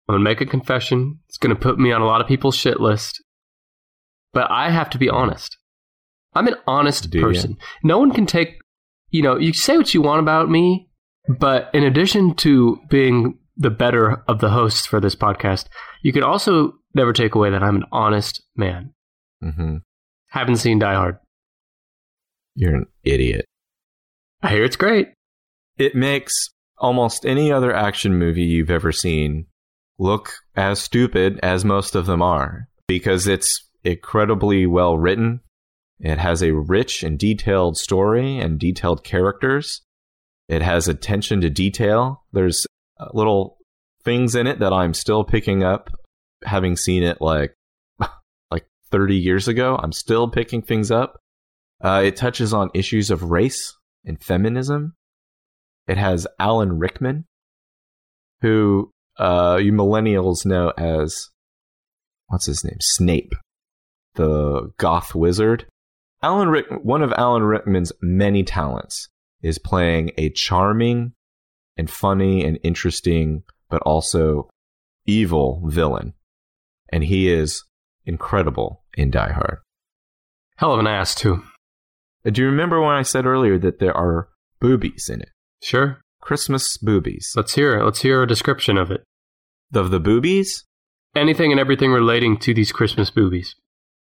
[0.09, 1.21] I'm going to make a confession.
[1.29, 3.23] It's going to put me on a lot of people's shit list.
[4.33, 5.57] But I have to be honest.
[6.35, 7.57] I'm an honest Do person.
[7.83, 8.59] No one can take,
[9.11, 10.89] you know, you say what you want about me,
[11.39, 15.67] but in addition to being the better of the hosts for this podcast,
[16.03, 18.95] you can also never take away that I'm an honest man.
[19.41, 19.77] hmm
[20.29, 21.19] Haven't seen Die Hard.
[22.57, 23.45] You're an idiot.
[24.43, 25.09] I hear it's great.
[25.79, 26.35] It makes
[26.79, 29.47] almost any other action movie you've ever seen
[29.99, 35.41] look as stupid as most of them are because it's incredibly well written.
[35.99, 39.83] It has a rich and detailed story and detailed characters.
[40.49, 42.25] It has attention to detail.
[42.33, 42.67] There's
[43.13, 43.59] little
[44.05, 45.91] things in it that I'm still picking up
[46.45, 47.55] having seen it like
[48.51, 49.79] like 30 years ago.
[49.83, 51.19] I'm still picking things up.
[51.83, 54.95] Uh, it touches on issues of race and feminism.
[55.89, 57.25] It has Alan Rickman,
[58.43, 61.31] who uh, you millennials know as
[62.29, 62.79] what's his name?
[62.81, 63.33] Snape,
[64.15, 65.67] the goth wizard.
[66.23, 69.09] Alan Rick, one of Alan Rickman's many talents
[69.43, 71.13] is playing a charming
[71.81, 74.49] and funny and interesting, but also
[75.07, 76.13] evil villain,
[76.91, 77.65] and he is
[78.07, 79.59] incredible in Die Hard.
[80.57, 81.43] Hell of an ass, too.
[82.25, 84.29] Uh, Do you remember when I said earlier that there are
[84.61, 85.31] boobies in it?
[85.63, 86.01] Sure.
[86.21, 87.33] Christmas boobies.
[87.35, 87.85] Let's hear it.
[87.85, 89.03] Let's hear a description of it.
[89.75, 90.65] Of the boobies,
[91.17, 93.57] Anything and everything relating to these Christmas boobies.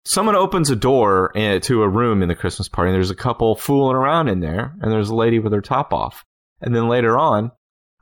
[0.06, 3.16] someone opens a door eh, to a room in the Christmas party, and there's a
[3.16, 6.24] couple fooling around in there, and there's a lady with her top off.
[6.62, 7.52] And then later on,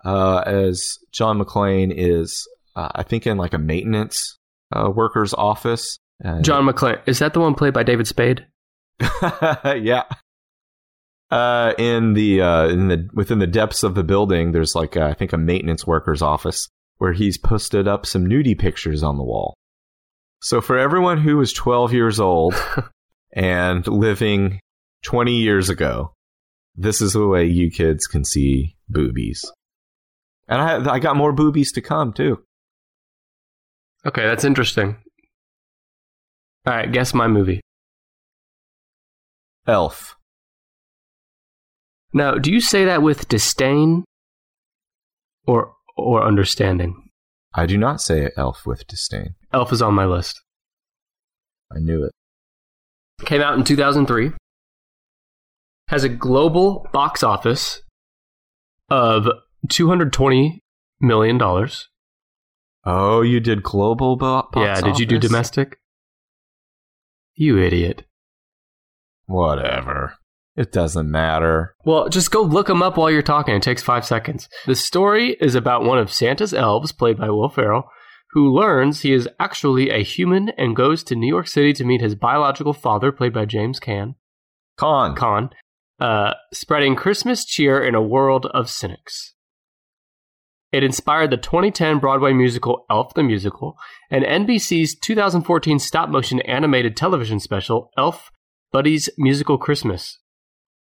[0.06, 4.38] uh, as John McClane is, uh, I think, in like a maintenance
[4.72, 5.98] uh, worker's office.
[6.22, 7.02] and- John McClane.
[7.08, 8.46] Is that the one played by David Spade?
[9.02, 10.04] yeah.
[11.32, 15.14] Uh, in the uh, in the within the depths of the building, there's like I
[15.14, 19.56] think a maintenance worker's office where he's posted up some nudie pictures on the wall.
[20.42, 22.54] So for everyone who is 12 years old
[23.34, 24.60] and living
[25.04, 26.14] 20 years ago,
[26.76, 29.44] this is the way you kids can see boobies.
[30.48, 32.44] And I I got more boobies to come too.
[34.06, 34.98] Okay, that's interesting.
[36.68, 37.62] All right, guess my movie.
[39.68, 40.16] Elf.
[42.14, 44.06] Now, do you say that with disdain
[45.48, 47.10] or or understanding?
[47.54, 49.36] I do not say Elf with disdain.
[49.54, 50.42] Elf is on my list.
[51.72, 52.12] I knew it.
[53.26, 54.32] Came out in 2003.
[55.88, 57.82] Has a global box office
[58.90, 59.28] of
[59.68, 60.64] 220
[61.02, 61.90] million dollars.
[62.86, 65.30] Oh, you did global bo- box Yeah, did you do office?
[65.30, 65.78] domestic?
[67.36, 68.06] You idiot.
[69.26, 70.14] Whatever.
[70.56, 71.76] It doesn't matter.
[71.84, 73.56] Well, just go look them up while you're talking.
[73.56, 74.48] It takes five seconds.
[74.66, 77.90] The story is about one of Santa's elves, played by Will Ferrell,
[78.32, 82.00] who learns he is actually a human and goes to New York City to meet
[82.02, 84.16] his biological father, played by James Caan,
[84.78, 85.16] Con.
[85.16, 85.50] Caan,
[86.00, 89.34] uh, spreading Christmas cheer in a world of cynics.
[90.72, 93.78] It inspired the 2010 Broadway musical Elf the Musical
[94.10, 98.32] and NBC's 2014 stop motion animated television special Elf
[98.72, 100.20] Buddy's Musical Christmas,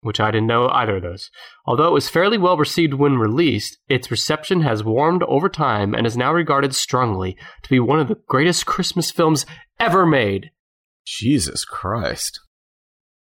[0.03, 1.31] which I didn't know either of those.
[1.65, 6.07] Although it was fairly well received when released, its reception has warmed over time and
[6.07, 9.47] is now regarded strongly to be one of the greatest Christmas films
[9.81, 10.51] ever made.
[11.07, 12.39] Jesus Christ.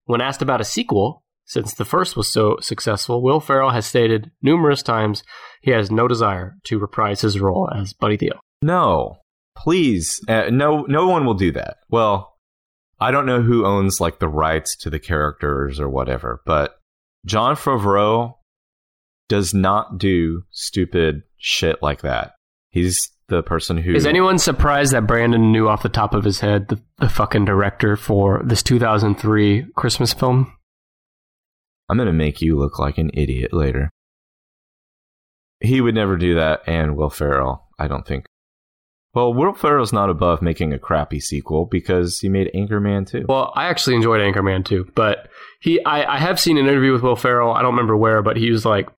[0.06, 4.30] When asked about a sequel, since the first was so successful, Will Ferrell has stated
[4.42, 5.22] numerous times
[5.62, 8.40] he has no desire to reprise his role as Buddy the Elf.
[8.60, 9.16] No.
[9.56, 10.20] Please.
[10.28, 11.78] Uh, no no one will do that.
[11.88, 12.36] Well,
[13.00, 16.76] I don't know who owns like the rights to the characters or whatever, but
[17.24, 18.34] Jon Favreau
[19.28, 22.32] does not do stupid shit like that.
[22.68, 26.40] He's the person who Is anyone surprised that Brandon knew off the top of his
[26.40, 30.52] head the, the fucking director for this 2003 Christmas film?
[31.88, 33.90] I'm going to make you look like an idiot later.
[35.60, 38.26] He would never do that, and Will Ferrell, I don't think.
[39.14, 43.24] Well, Will Ferrell's not above making a crappy sequel because he made Anchorman too.
[43.28, 45.28] Well, I actually enjoyed Anchorman too, but
[45.60, 47.52] he I, I have seen an interview with Will Ferrell.
[47.52, 48.88] I don't remember where, but he was like,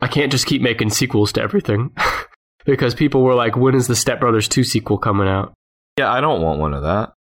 [0.00, 1.94] I can't just keep making sequels to everything.
[2.64, 5.52] because people were like, when is the Step Brothers 2 sequel coming out?
[5.98, 7.12] yeah, I don't want one of that.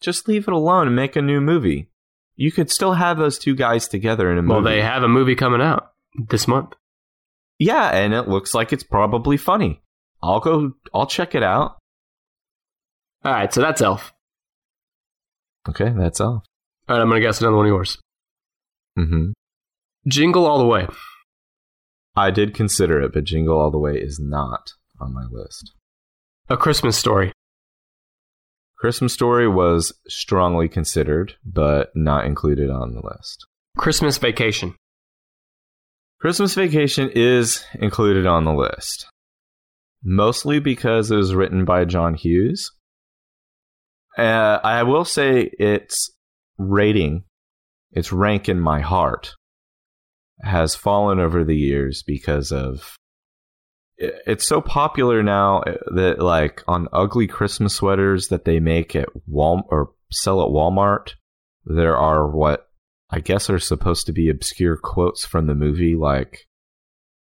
[0.00, 1.88] Just leave it alone and make a new movie.
[2.42, 4.52] You could still have those two guys together in a movie.
[4.54, 5.92] Well, they have a movie coming out
[6.28, 6.70] this month.
[7.60, 9.80] yeah, and it looks like it's probably funny.
[10.22, 10.72] I'll go.
[10.92, 11.78] I'll check it out.
[13.24, 14.12] All right, so that's Elf.
[15.68, 16.42] Okay, that's all.
[16.88, 17.98] All right, I'm going to guess another one of yours.
[18.96, 19.30] hmm
[20.08, 20.88] Jingle All the Way.
[22.16, 25.72] I did consider it, but Jingle All the Way is not on my list.
[26.48, 27.32] A Christmas Story.
[28.82, 33.46] Christmas Story was strongly considered, but not included on the list.
[33.78, 34.74] Christmas Vacation.
[36.20, 39.06] Christmas Vacation is included on the list,
[40.02, 42.72] mostly because it was written by John Hughes.
[44.18, 46.10] Uh, I will say its
[46.58, 47.22] rating,
[47.92, 49.36] its rank in my heart,
[50.40, 52.96] has fallen over the years because of
[53.98, 59.08] it's so popular now uh, that like on ugly Christmas sweaters that they make at
[59.26, 61.14] Wal or sell at Walmart,
[61.64, 62.68] there are what
[63.10, 66.48] I guess are supposed to be obscure quotes from the movie, like,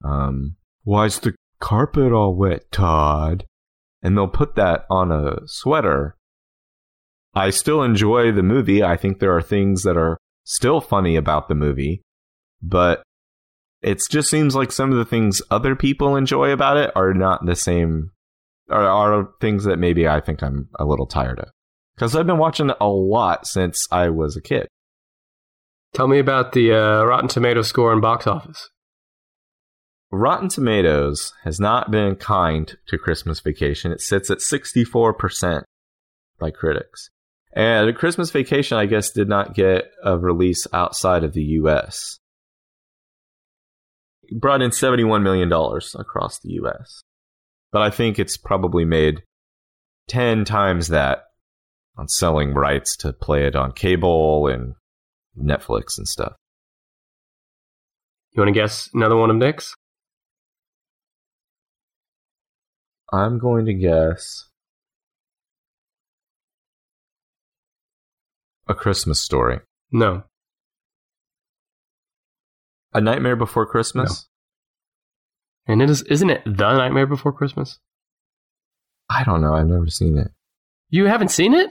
[0.02, 3.44] um, "Why's the carpet all wet, Todd?"
[4.02, 6.16] And they'll put that on a sweater.
[7.34, 8.82] I still enjoy the movie.
[8.82, 12.02] I think there are things that are still funny about the movie,
[12.62, 13.02] but
[13.84, 17.44] it just seems like some of the things other people enjoy about it are not
[17.44, 18.10] the same,
[18.70, 21.50] are, are things that maybe I think I'm a little tired of.
[21.94, 24.68] Because I've been watching a lot since I was a kid.
[25.92, 28.70] Tell me about the uh, Rotten Tomato score and box office.
[30.10, 33.92] Rotten Tomatoes has not been kind to Christmas Vacation.
[33.92, 35.62] It sits at 64%
[36.38, 37.10] by critics.
[37.52, 42.18] And Christmas Vacation, I guess, did not get a release outside of the US.
[44.32, 47.02] Brought in $71 million across the US.
[47.72, 49.22] But I think it's probably made
[50.08, 51.24] 10 times that
[51.96, 54.74] on selling rights to play it on cable and
[55.38, 56.34] Netflix and stuff.
[58.32, 59.74] You want to guess another one of Nick's?
[63.12, 64.48] I'm going to guess
[68.66, 69.60] A Christmas Story.
[69.92, 70.24] No.
[72.94, 74.26] A Nightmare Before Christmas?
[75.66, 77.78] And it is, isn't it The Nightmare Before Christmas?
[79.10, 79.54] I don't know.
[79.54, 80.30] I've never seen it.
[80.90, 81.70] You haven't seen it?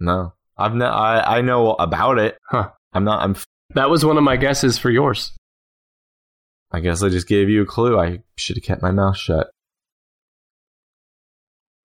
[0.00, 0.32] No.
[0.56, 2.38] I've no, I I know about it.
[2.48, 2.70] Huh.
[2.92, 3.36] I'm not I'm
[3.74, 5.32] That was one of my guesses for yours.
[6.72, 7.98] I guess I just gave you a clue.
[7.98, 9.48] I should have kept my mouth shut.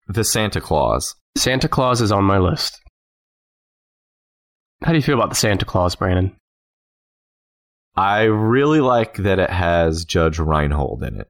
[0.07, 1.15] The Santa Claus.
[1.37, 2.79] Santa Claus is on my list.
[4.83, 6.35] How do you feel about the Santa Claus, Brandon?
[7.95, 11.27] I really like that it has Judge Reinhold in it.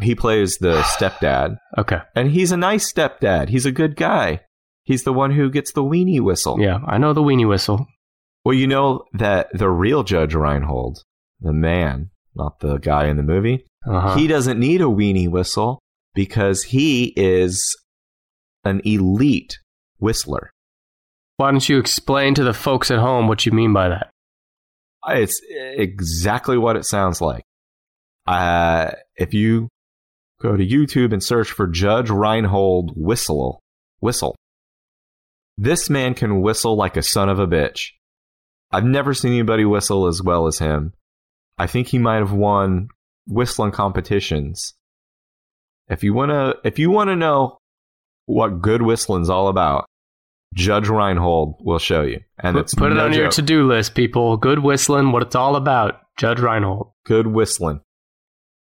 [0.00, 2.00] He plays the stepdad, Okay.
[2.14, 3.48] and he's a nice stepdad.
[3.48, 4.40] He's a good guy.
[4.84, 6.60] He's the one who gets the weenie whistle.
[6.60, 7.86] Yeah, I know the weenie whistle.
[8.44, 11.02] Well, you know that the real Judge Reinhold,
[11.40, 14.16] the man, not the guy in the movie, Uh-huh.
[14.16, 15.80] he doesn't need a weenie whistle
[16.14, 17.74] because he is
[18.64, 19.58] an elite
[19.98, 20.50] whistler.
[21.38, 24.10] Why don't you explain to the folks at home what you mean by that?
[25.08, 27.44] It's exactly what it sounds like.
[28.26, 29.68] Uh, if you
[30.40, 33.60] go to YouTube and search for Judge Reinhold whistle,
[34.00, 34.34] whistle,
[35.56, 37.90] this man can whistle like a son of a bitch.
[38.70, 40.92] I've never seen anybody whistle as well as him.
[41.56, 42.88] I think he might have won
[43.26, 44.74] whistling competitions.
[45.88, 47.58] If you wanna, if you wanna know
[48.26, 49.86] what good whistling's all about,
[50.54, 52.20] Judge Reinhold will show you.
[52.38, 54.36] And Put, put it no on your to do list, people.
[54.36, 56.00] Good whistling, what it's all about.
[56.18, 56.92] Judge Reinhold.
[57.04, 57.80] good whistling.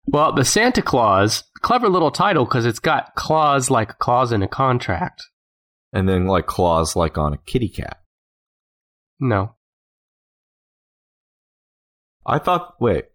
[0.06, 4.42] Well, the Santa Claus, clever little title because it's got clause like a clause in
[4.42, 5.22] a contract.
[5.92, 7.98] and then like claws like on a kitty cat.
[9.20, 9.54] No.
[12.26, 13.06] I thought, wait,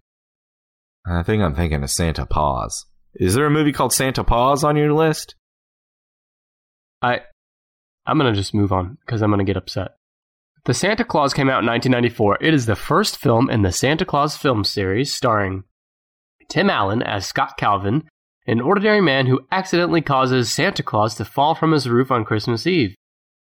[1.07, 2.85] I think I'm thinking of Santa Paws.
[3.15, 5.35] Is there a movie called Santa Paws on your list?
[7.01, 7.21] I
[8.05, 9.95] I'm going to just move on because I'm going to get upset.
[10.65, 12.39] The Santa Claus came out in 1994.
[12.41, 15.63] It is the first film in the Santa Claus film series starring
[16.49, 18.03] Tim Allen as Scott Calvin,
[18.47, 22.65] an ordinary man who accidentally causes Santa Claus to fall from his roof on Christmas
[22.65, 22.95] Eve.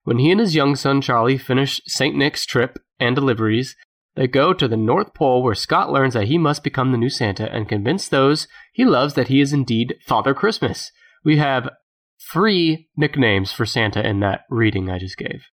[0.04, 2.16] When he and his young son Charlie finish St.
[2.16, 3.76] Nick's trip and deliveries,
[4.14, 7.10] they go to the North Pole where Scott learns that he must become the new
[7.10, 10.90] Santa and convince those he loves that he is indeed Father Christmas.
[11.24, 11.68] We have
[12.32, 15.44] three nicknames for Santa in that reading I just gave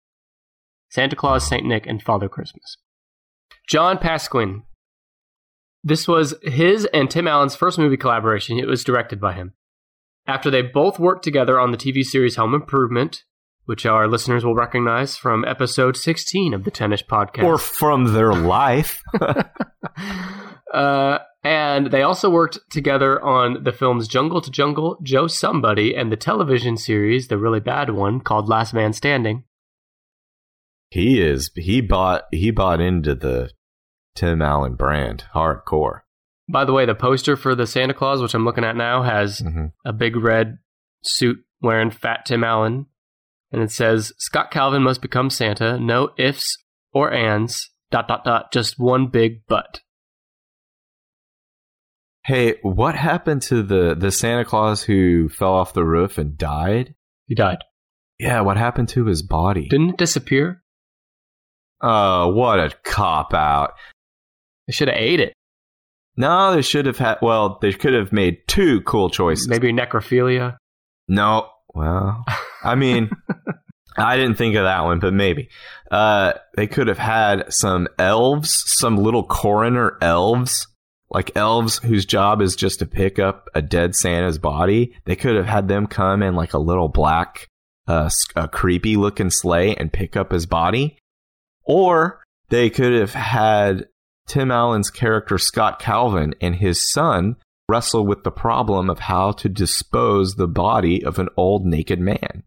[0.89, 1.65] Santa Claus, St.
[1.65, 2.77] Nick, and Father Christmas.
[3.67, 4.63] John Pasquin.
[5.83, 8.57] This was his and Tim Allen's first movie collaboration.
[8.57, 9.53] It was directed by him.
[10.27, 13.23] After they both worked together on the TV series Home Improvement,
[13.65, 17.43] which our listeners will recognize from episode 16 of the Tennis Podcast.
[17.43, 19.01] Or from their life?
[20.73, 26.11] uh, and they also worked together on the films Jungle to Jungle, Joe Somebody, and
[26.11, 29.43] the television series, the really bad one called Last Man Standing.
[30.89, 31.51] he is.
[31.55, 32.23] He bought.
[32.31, 33.51] He bought into the
[34.15, 36.01] Tim Allen brand hardcore.
[36.49, 39.41] By the way, the poster for the Santa Claus, which I'm looking at now, has
[39.41, 39.71] Mhm.
[39.83, 40.59] a big red
[41.03, 42.85] suit wearing fat Tim Allen.
[43.51, 45.79] And it says, Scott Calvin must become Santa.
[45.79, 46.57] No ifs
[46.93, 47.71] or ands.
[47.91, 48.51] Dot, dot, dot.
[48.51, 49.81] Just one big butt.
[52.25, 56.95] Hey, what happened to the the Santa Claus who fell off the roof and died?
[57.27, 57.59] He died.
[58.17, 59.67] Yeah, what happened to his body?
[59.69, 60.63] Didn't it disappear?
[61.81, 63.73] Oh, what a cop out.
[64.65, 65.33] They should have ate it.
[66.17, 67.19] No, they should have had.
[67.21, 69.47] Well, they could have made two cool choices.
[69.47, 70.57] Maybe necrophilia.
[71.07, 71.49] No.
[71.75, 72.23] Well,
[72.63, 73.11] I mean,
[73.97, 75.49] I didn't think of that one, but maybe.
[75.91, 80.67] Uh, they could have had some elves, some little coroner elves,
[81.09, 84.95] like elves whose job is just to pick up a dead Santa's body.
[85.05, 87.47] They could have had them come in like a little black,
[87.87, 90.97] uh, a creepy looking sleigh and pick up his body.
[91.63, 93.87] Or they could have had
[94.27, 97.35] Tim Allen's character Scott Calvin and his son
[97.67, 102.43] wrestle with the problem of how to dispose the body of an old naked man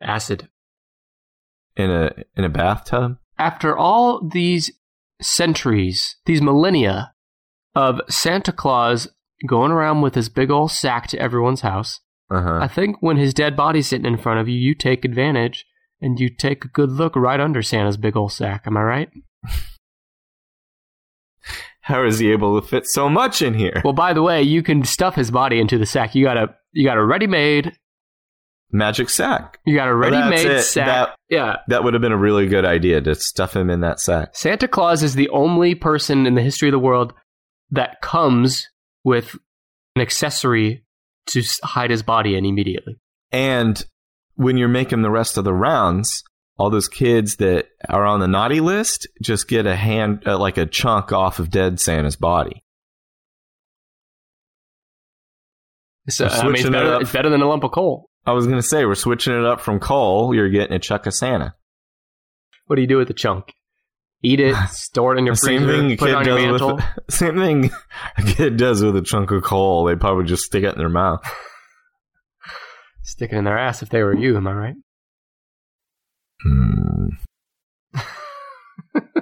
[0.00, 0.48] Acid.
[1.76, 3.18] in a in a bathtub.
[3.38, 4.70] After all these
[5.20, 7.12] centuries, these millennia
[7.76, 9.06] of Santa Claus
[9.46, 12.00] going around with his big old sack to everyone's house,
[12.30, 12.58] Uh-huh.
[12.60, 15.64] I think when his dead body's sitting in front of you, you take advantage
[16.00, 18.62] and you take a good look right under Santa's big old sack.
[18.66, 19.08] Am I right?
[21.82, 23.80] How is he able to fit so much in here?
[23.84, 26.14] Well, by the way, you can stuff his body into the sack.
[26.16, 27.72] You got a you got a ready-made
[28.72, 29.60] Magic sack.
[29.64, 30.62] you got a ready-made it.
[30.62, 30.86] sack.
[30.86, 31.56] That- yeah.
[31.68, 34.30] That would have been a really good idea to stuff him in that sack.
[34.34, 37.14] Santa Claus is the only person in the history of the world
[37.70, 38.68] that comes
[39.04, 39.36] with
[39.94, 40.84] an accessory
[41.26, 42.96] to hide his body in immediately.
[43.32, 43.84] And
[44.36, 46.22] when you're making the rest of the rounds,
[46.58, 50.56] all those kids that are on the naughty list just get a hand, uh, like
[50.56, 52.62] a chunk off of dead Santa's body.
[56.08, 57.02] So, I mean, it's it better, up.
[57.02, 58.08] it's better than a lump of coal.
[58.24, 60.34] I was going to say, we're switching it up from coal.
[60.34, 61.54] You're getting a chunk of Santa.
[62.66, 63.52] What do you do with the chunk?
[64.22, 66.50] Eat it, store it in your same freezer, thing a put it kid on your
[66.52, 66.76] mantle.
[66.76, 67.70] with same thing
[68.16, 69.84] a kid does with a chunk of coal.
[69.84, 71.20] They probably just stick it in their mouth.
[73.02, 74.74] Stick it in their ass if they were you, am I right?
[76.42, 77.06] Hmm.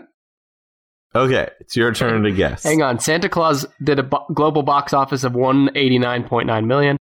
[1.15, 2.63] okay, it's your turn to guess.
[2.65, 2.99] Hang on.
[2.99, 6.97] Santa Claus did a bo- global box office of 189.9 million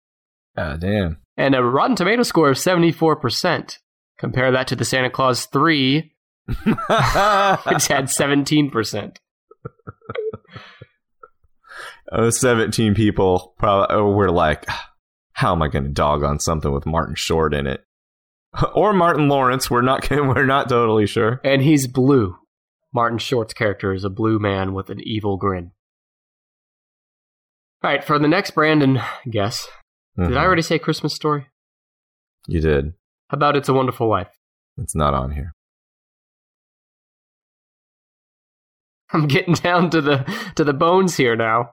[0.57, 1.19] Ah, damn.
[1.37, 3.79] and a Rotten Tomato score of 74%.
[4.19, 6.13] Compare that to the Santa Claus 3,
[6.65, 9.17] which had 17%.
[12.13, 14.67] Oh, 17 people probably were like,
[15.33, 17.85] how am I going to dog on something with Martin Short in it?
[18.75, 21.41] Or Martin Lawrence, we're not we're not totally sure.
[21.45, 22.37] And he's blue.
[22.93, 25.71] Martin Short's character is a blue man with an evil grin.
[27.85, 29.69] All right, for the next Brandon guess,
[30.19, 30.45] did I Mhm.
[30.45, 31.47] already say Christmas Story?
[32.49, 32.95] You did.
[33.29, 34.33] How about It's a Wonderful Life?
[34.79, 35.55] It's not on here.
[39.13, 41.73] I'm getting down to the to the bones here now.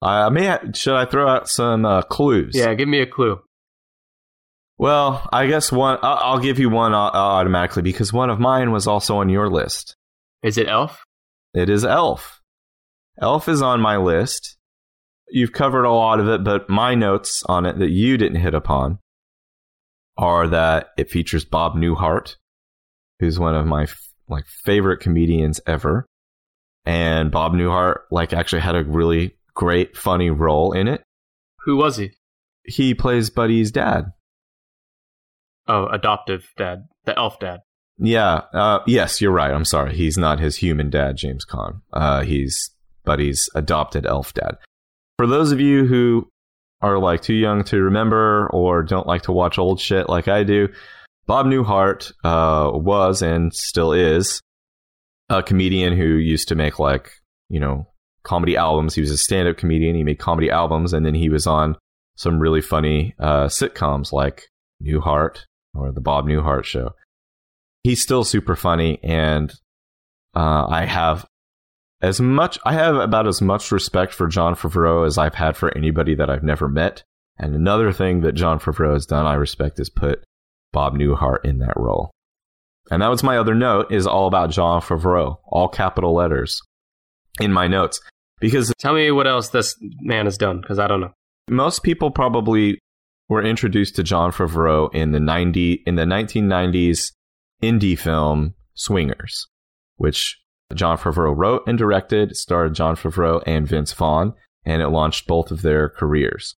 [0.00, 2.52] I may ha- should I throw out some uh, clues?
[2.54, 3.40] Yeah, give me a clue.
[4.78, 5.98] Well, I guess one.
[6.02, 9.96] I- I'll give you one automatically because one of mine was also on your list.
[10.42, 11.02] Is it Elf?
[11.52, 12.40] It is Elf.
[13.20, 14.56] Elf is on my list.
[15.30, 18.54] You've covered a lot of it, but my notes on it that you didn't hit
[18.54, 18.98] upon
[20.16, 22.36] are that it features Bob Newhart,
[23.18, 23.86] who's one of my
[24.28, 26.06] like favorite comedians ever,
[26.84, 31.02] and Bob Newhart like actually had a really great funny role in it.
[31.64, 32.12] Who was he?
[32.64, 34.12] He plays Buddy's dad.
[35.66, 37.60] Oh, adoptive dad, the elf dad.
[37.98, 38.42] Yeah.
[38.52, 39.52] Uh, yes, you're right.
[39.52, 39.94] I'm sorry.
[39.94, 41.82] He's not his human dad, James Caan.
[41.92, 42.70] Uh, he's
[43.04, 44.56] Buddy's adopted elf dad.
[45.18, 46.28] For those of you who
[46.80, 50.44] are like too young to remember or don't like to watch old shit like I
[50.44, 50.68] do,
[51.28, 54.40] Bob Newhart uh, was and still is
[55.28, 57.12] a comedian who used to make like
[57.48, 57.86] you know
[58.24, 58.96] comedy albums.
[58.96, 59.94] He was a stand-up comedian.
[59.94, 61.76] He made comedy albums, and then he was on
[62.16, 64.48] some really funny uh, sitcoms like
[64.82, 66.94] Newhart or the Bob Newhart Show
[67.88, 69.52] he's still super funny and
[70.34, 71.26] uh, i have
[72.00, 75.76] as much i have about as much respect for jon favreau as i've had for
[75.76, 77.02] anybody that i've never met
[77.38, 80.22] and another thing that jon favreau has done i respect is put
[80.72, 82.10] bob newhart in that role
[82.90, 86.60] and that was my other note is all about jon favreau all capital letters
[87.40, 88.00] in my notes
[88.40, 91.12] because Tell me what else this man has done, because I don't know.
[91.48, 92.78] most people probably
[93.28, 97.12] were introduced to Jon Favreau in the 90 in the 1990s
[97.62, 99.46] indie film Swingers,
[99.96, 100.40] which
[100.74, 105.50] Jon Favreau wrote and directed, starred Jon Favreau and Vince Vaughn, and it launched both
[105.50, 106.54] of their careers.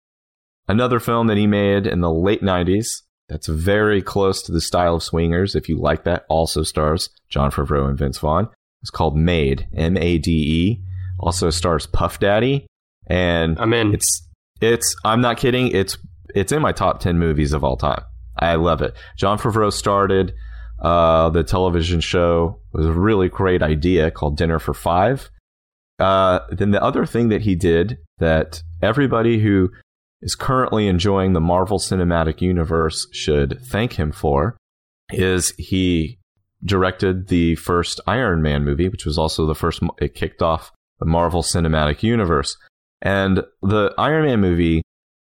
[0.69, 4.97] Another film that he made in the late 90s that's very close to the style
[4.97, 8.49] of Swingers, if you like that, also stars Jon Favreau and Vince Vaughn.
[8.83, 10.83] It's called Made, M A D E.
[11.19, 12.67] Also stars Puff Daddy,
[13.07, 13.95] and I'm in.
[13.95, 14.27] it's
[14.61, 15.69] it's I'm not kidding.
[15.69, 15.97] It's
[16.35, 18.03] it's in my top ten movies of all time.
[18.37, 18.95] I love it.
[19.17, 20.35] Jon Favreau started
[20.83, 22.61] uh, the television show.
[22.75, 25.31] It was a really great idea called Dinner for Five.
[26.01, 29.71] Uh, then the other thing that he did that everybody who
[30.23, 34.57] is currently enjoying the Marvel Cinematic Universe should thank him for
[35.13, 36.19] is he
[36.65, 39.83] directed the first Iron Man movie, which was also the first.
[39.99, 42.57] It kicked off the Marvel Cinematic Universe.
[43.03, 44.83] And the Iron Man movie,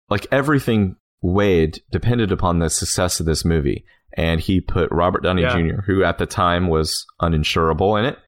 [0.09, 3.85] like everything weighed, depended upon the success of this movie.
[4.17, 5.53] And he put Robert Downey Yeah.
[5.59, 8.19] Jr., who at the time was uninsurable, in it.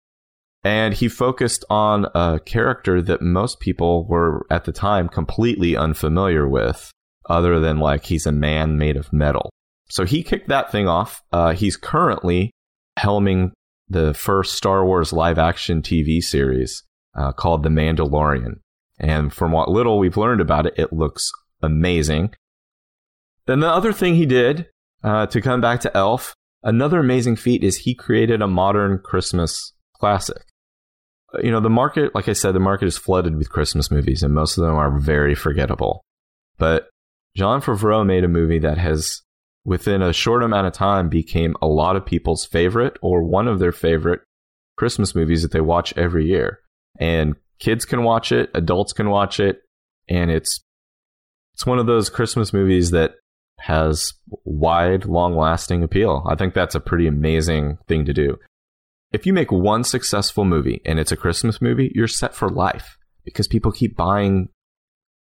[0.64, 6.48] And he focused on a character that most people were at the time completely unfamiliar
[6.48, 6.90] with,
[7.28, 9.50] other than like he's a man made of metal.
[9.88, 11.22] So he kicked that thing off.
[11.32, 12.50] Uh, he's currently
[12.98, 13.52] helming
[13.88, 16.82] the first Star Wars live action TV series
[17.16, 18.60] uh, called The Mandalorian.
[18.98, 21.30] And from what little we've learned about it, it looks
[21.62, 22.34] amazing.
[23.46, 24.66] Then the other thing he did
[25.02, 29.72] uh, to come back to Elf, another amazing feat is he created a modern Christmas
[30.00, 30.42] classic.
[31.34, 34.22] Uh, You know, the market, like I said, the market is flooded with Christmas movies,
[34.22, 36.02] and most of them are very forgettable.
[36.58, 36.88] But
[37.36, 39.22] Jon Favreau made a movie that has,
[39.64, 43.58] within a short amount of time, became a lot of people's favorite or one of
[43.58, 44.20] their favorite
[44.76, 46.60] Christmas movies that they watch every year.
[46.98, 49.60] And kids can watch it, adults can watch it,
[50.08, 50.60] and it's
[51.52, 53.14] it's one of those Christmas movies that
[53.58, 54.12] has
[54.44, 56.24] wide, long-lasting appeal.
[56.30, 58.38] I think that's a pretty amazing thing to do.
[59.12, 62.98] If you make one successful movie and it's a Christmas movie, you're set for life
[63.24, 64.50] because people keep buying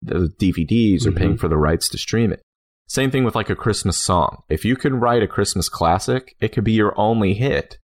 [0.02, 2.42] the DVDs or paying for the rights to stream it.
[2.88, 4.44] Same thing with like a Christmas song.
[4.50, 7.78] If you can write a Christmas classic, it could be your only hit,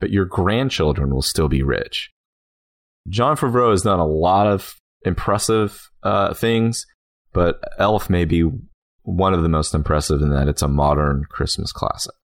[0.00, 2.10] but your grandchildren will still be rich.
[3.08, 6.86] Jon Favreau has done a lot of impressive uh, things.
[7.32, 8.50] but Elf may be
[9.02, 12.14] one of the most impressive in that it's a modern Christmas classic.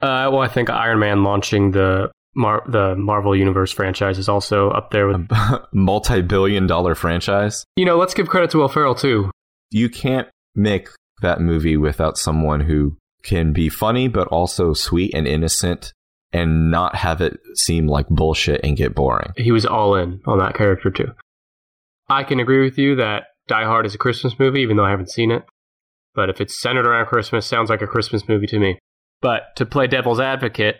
[0.00, 4.70] Uh, well, I think Iron Man launching the Mar- the Marvel Universe franchise is also
[4.70, 5.30] up there with.
[5.30, 7.64] A multi-billion dollar franchise.
[7.76, 9.30] You know, let's give credit to Will Ferrell too.
[9.70, 10.88] You can't make
[11.22, 15.92] that movie without someone who can be funny but also sweet and innocent
[16.32, 19.32] and not have it seem like bullshit and get boring.
[19.36, 21.12] He was all in on that character too.
[22.08, 24.90] I can agree with you that Die Hard is a Christmas movie, even though I
[24.90, 25.44] haven't seen it.
[26.14, 28.78] But if it's centered around Christmas, sounds like a Christmas movie to me.
[29.20, 30.76] But to play devil's advocate,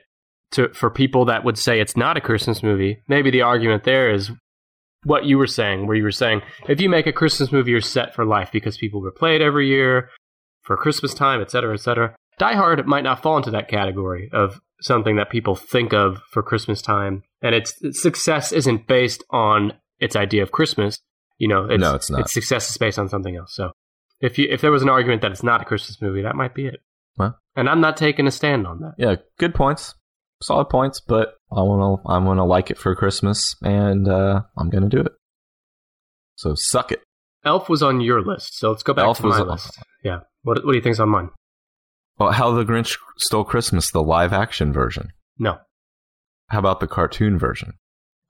[0.53, 4.11] to for people that would say it's not a Christmas movie, maybe the argument there
[4.11, 4.31] is
[5.05, 7.81] what you were saying, where you were saying if you make a Christmas movie, you're
[7.81, 10.11] set for life because people replay it every year
[10.63, 12.15] for Christmas time, etc., etc.
[12.39, 16.43] Die Hard might not fall into that category of something that people think of for
[16.43, 20.99] Christmas time, and its, its success isn't based on its idea of Christmas.
[21.39, 22.21] You know, it's, No, it's not.
[22.21, 23.55] Its success is based on something else.
[23.55, 23.73] So,
[24.21, 26.55] if you if there was an argument that it's not a Christmas movie, that might
[26.55, 26.81] be it.
[27.57, 28.95] And I'm not taking a stand on that.
[28.99, 29.95] Yeah, good points,
[30.43, 34.43] solid points, but I want to I want to like it for Christmas, and uh,
[34.57, 35.13] I'm gonna do it.
[36.37, 37.03] So suck it.
[37.45, 39.79] Elf was on your list, so let's go back Elf to my list.
[40.05, 41.31] Yeah, what what do you think's on mine?
[42.19, 45.09] Well, how the Grinch stole Christmas, the live action version.
[45.39, 45.59] No,
[46.49, 47.73] How about the cartoon version?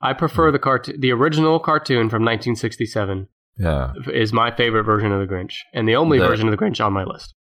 [0.00, 0.18] I Hmm.
[0.18, 5.32] prefer the cart the original cartoon from 1967 Yeah, is my favorite version of the
[5.32, 7.34] Grinch, and the only The- version of the Grinch on my list.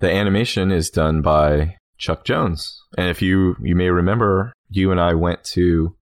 [0.00, 5.00] The animation is done by Chuck Jones, and if you you may remember, you and
[5.00, 5.94] I went to.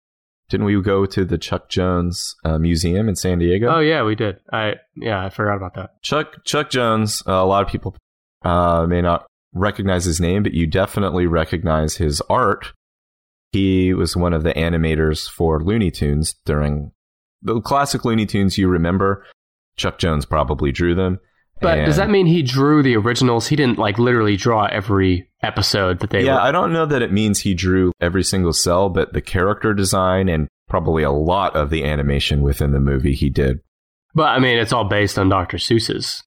[0.49, 3.75] Didn't we go to the Chuck Jones uh, Museum in San Diego?
[3.75, 4.37] Oh yeah, we did.
[4.53, 6.03] I yeah, I forgot about that.
[6.03, 7.23] Chuck Chuck Jones.
[7.27, 7.97] Uh, a lot of people
[8.43, 12.73] uh, may not recognize his name, but you definitely recognize his art.
[13.53, 16.93] He was one of the animators for Looney Tunes during
[17.43, 18.57] the classic Looney Tunes.
[18.57, 19.25] You remember,
[19.77, 21.19] Chuck Jones probably drew them.
[21.63, 23.49] But does that mean he drew the originals?
[23.49, 26.41] He didn't like literally draw every episode that they yeah, were.
[26.41, 30.29] I don't know that it means he drew every single cel, but the character design
[30.29, 33.61] and probably a lot of the animation within the movie he did.
[34.15, 35.59] but I mean, it's all based on Dr.
[35.59, 36.23] Seuss's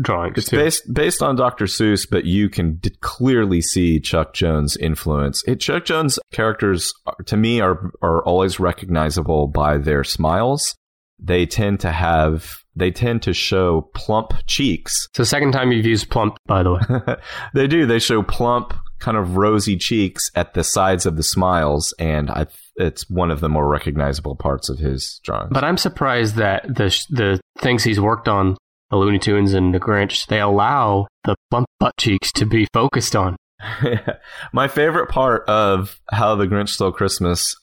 [0.00, 0.38] drawings.
[0.38, 0.56] It's too.
[0.56, 1.64] based based on Dr.
[1.66, 5.42] Seuss, but you can d- clearly see Chuck Jones' influence.
[5.46, 10.74] It, Chuck Jones characters, uh, to me, are are always recognizable by their smiles.
[11.18, 15.06] They tend to have they tend to show plump cheeks.
[15.10, 17.16] It's the second time you've used plump, by the way.
[17.54, 17.86] they do.
[17.86, 22.46] They show plump, kind of rosy cheeks at the sides of the smiles, and I,
[22.76, 25.50] it's one of the more recognizable parts of his drawings.
[25.52, 28.56] But I'm surprised that the sh- the things he's worked on,
[28.90, 33.16] the Looney Tunes and the Grinch, they allow the plump butt cheeks to be focused
[33.16, 33.36] on.
[34.52, 37.56] My favorite part of how the Grinch stole Christmas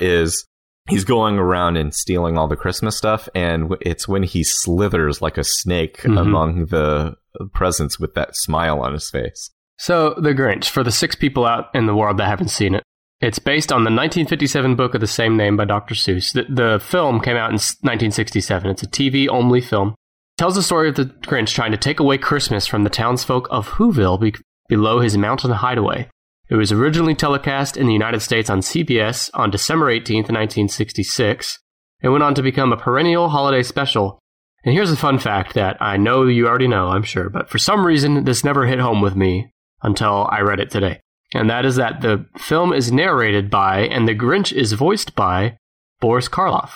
[0.00, 0.44] is
[0.88, 5.36] he's going around and stealing all the Christmas stuff, and it's when he slithers like
[5.38, 6.20] a snake Mhm.
[6.20, 7.16] among the
[7.52, 9.50] presents with that smile on his face.
[9.78, 12.82] So, The Grinch, for the six people out in the world that haven't seen it,
[13.20, 15.94] it's based on the 1957 book of the same name by Dr.
[15.94, 16.32] Seuss.
[16.32, 18.70] The, the film came out in 1967.
[18.70, 19.88] It's a TV only film.
[19.90, 23.48] It tells the story of the Grinch trying to take away Christmas from the townsfolk
[23.50, 24.34] of Whoville be-
[24.68, 26.08] below his mountain hideaway.
[26.48, 31.58] It was originally telecast in the United States on CBS on December 18th, 1966.
[32.02, 34.18] It went on to become a perennial holiday special.
[34.64, 37.58] And here's a fun fact that I know you already know, I'm sure, but for
[37.58, 39.50] some reason this never hit home with me
[39.82, 41.00] until I read it today.
[41.34, 45.56] And that is that the film is narrated by and the Grinch is voiced by
[46.00, 46.74] Boris Karloff,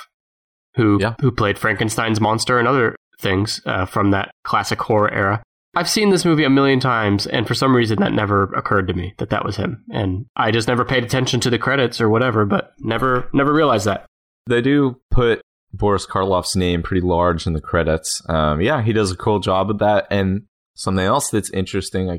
[0.77, 1.15] who Yeah.
[1.21, 5.43] who played Frankenstein's monster and other things uh, from that classic horror era.
[5.77, 8.95] I've seen this movie a million times, and for some reason that never occurred to
[8.95, 9.85] me that that was him.
[9.93, 13.87] And I just never paid attention to the credits or whatever, but never never realized
[13.87, 14.07] that.
[14.49, 15.41] They do put
[15.73, 18.21] Boris Karloff's name pretty large in the credits.
[18.29, 20.09] Um, yeah, he does a cool job with that.
[20.11, 20.43] And
[20.75, 22.19] something else that's interesting, I,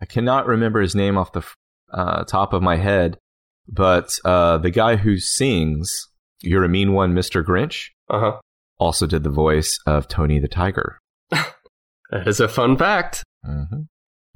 [0.00, 1.42] I cannot remember his name off the
[1.92, 3.18] uh, top of my head,
[3.66, 5.92] but uh, the guy who sings
[6.40, 7.44] "You're a Mean One, Mr.
[7.44, 8.32] Grinch" Uh huh.
[8.78, 10.98] also did the voice of Tony the Tiger.
[12.10, 13.22] That is a fun fact.
[13.44, 13.62] hmm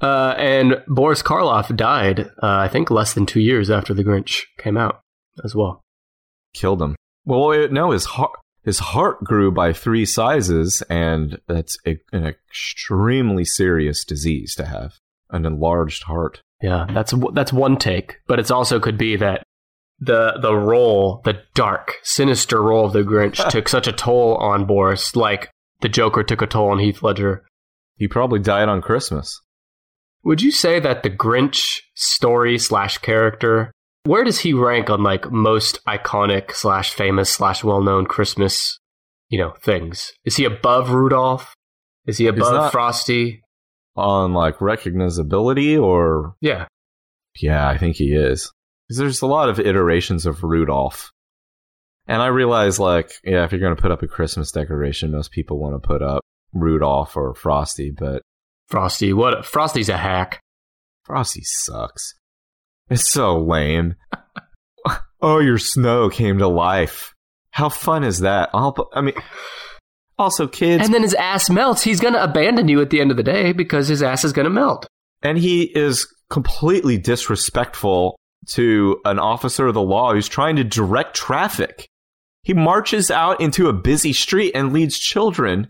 [0.01, 4.43] Uh, and Boris Karloff died, uh, I think, less than two years after The Grinch
[4.57, 5.01] came out
[5.43, 5.81] as well.
[6.53, 6.95] Killed him.
[7.25, 8.31] Well, no, his heart
[8.63, 14.93] his heart grew by three sizes, and that's a, an extremely serious disease to have
[15.31, 16.41] an enlarged heart.
[16.61, 19.43] Yeah, that's that's one take, but it also could be that
[19.99, 24.65] the the role, the dark, sinister role of the Grinch took such a toll on
[24.65, 25.49] Boris, like
[25.81, 27.43] the Joker took a toll on Heath Ledger.
[27.95, 29.39] He probably died on Christmas.
[30.23, 33.71] Would you say that the Grinch story slash character,
[34.03, 38.77] where does he rank on like most iconic slash famous slash well known Christmas,
[39.29, 40.11] you know, things?
[40.25, 41.53] Is he above Rudolph?
[42.05, 43.41] Is he above Frosty?
[43.95, 46.67] On like recognizability or Yeah.
[47.39, 48.51] Yeah, I think he is.
[48.87, 51.11] Because there's a lot of iterations of Rudolph.
[52.07, 55.31] And I realize, like, yeah, if you're going to put up a Christmas decoration, most
[55.31, 56.21] people want to put up
[56.53, 58.21] Rudolph or Frosty, but
[58.67, 59.13] Frosty.
[59.13, 59.45] What?
[59.45, 60.39] Frosty's a hack.
[61.03, 62.13] Frosty sucks.
[62.89, 63.95] It's so lame.
[65.21, 67.13] oh, your snow came to life.
[67.51, 68.49] How fun is that?
[68.53, 69.15] I'll, I mean,
[70.17, 71.81] also, kids, And then his ass melts.
[71.81, 74.33] He's going to abandon you at the end of the day because his ass is
[74.33, 74.87] going to melt.
[75.21, 81.15] and he is completely disrespectful to an officer of the law who's trying to direct
[81.15, 81.87] traffic.
[82.43, 85.67] He marches out into a busy street and leads children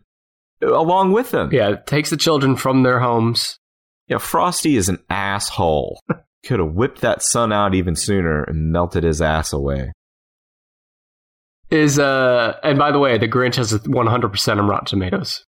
[0.63, 1.49] along with them.
[1.51, 3.57] Yeah, takes the children from their homes.
[4.07, 5.99] Yeah, Frosty is an asshole.
[6.45, 9.91] Could have whipped that sun out even sooner and melted his ass away.
[11.69, 15.45] Is uh, and by the way, the Grinch has a 100% on Rotten Tomatoes.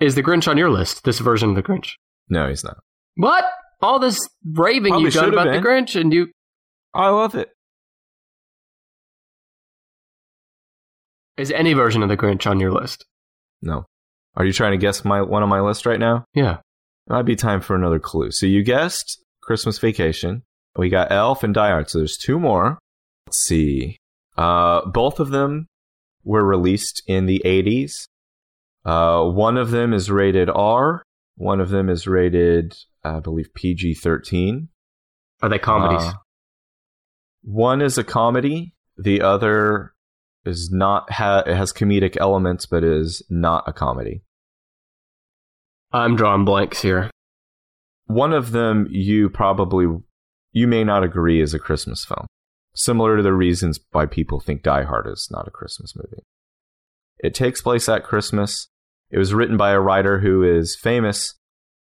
[0.00, 1.04] Is the Grinch on your list?
[1.04, 1.90] This version of the Grinch?
[2.28, 2.78] No, he's not.
[3.16, 3.44] What?
[3.82, 5.62] All this raving Probably you've done about been.
[5.62, 6.28] the Grinch, and you
[6.94, 7.50] I love it.
[11.36, 13.06] is any version of the Grinch on your list?
[13.62, 13.86] No.
[14.36, 16.24] Are you trying to guess my one on my list right now?
[16.34, 16.58] Yeah.
[17.06, 18.30] It might be time for another clue.
[18.30, 20.42] So you guessed Christmas Vacation.
[20.76, 21.90] We got Elf and Die Hard.
[21.90, 22.78] So there's two more.
[23.26, 23.96] Let's see.
[24.36, 25.66] Uh, both of them
[26.24, 28.06] were released in the 80s.
[28.84, 31.02] Uh, one of them is rated R.
[31.36, 34.68] One of them is rated, I believe, PG 13.
[35.42, 36.06] Are they comedies?
[36.06, 36.12] Uh,
[37.42, 38.74] one is a comedy.
[38.96, 39.94] The other
[40.50, 44.22] is not ha- it has comedic elements, but is not a comedy.
[45.92, 47.10] I'm drawing blanks here.
[48.06, 49.86] One of them you probably
[50.52, 52.26] you may not agree is a Christmas film.
[52.74, 56.22] Similar to the reasons why people think Die Hard is not a Christmas movie.
[57.18, 58.68] It takes place at Christmas.
[59.10, 61.34] It was written by a writer who is famous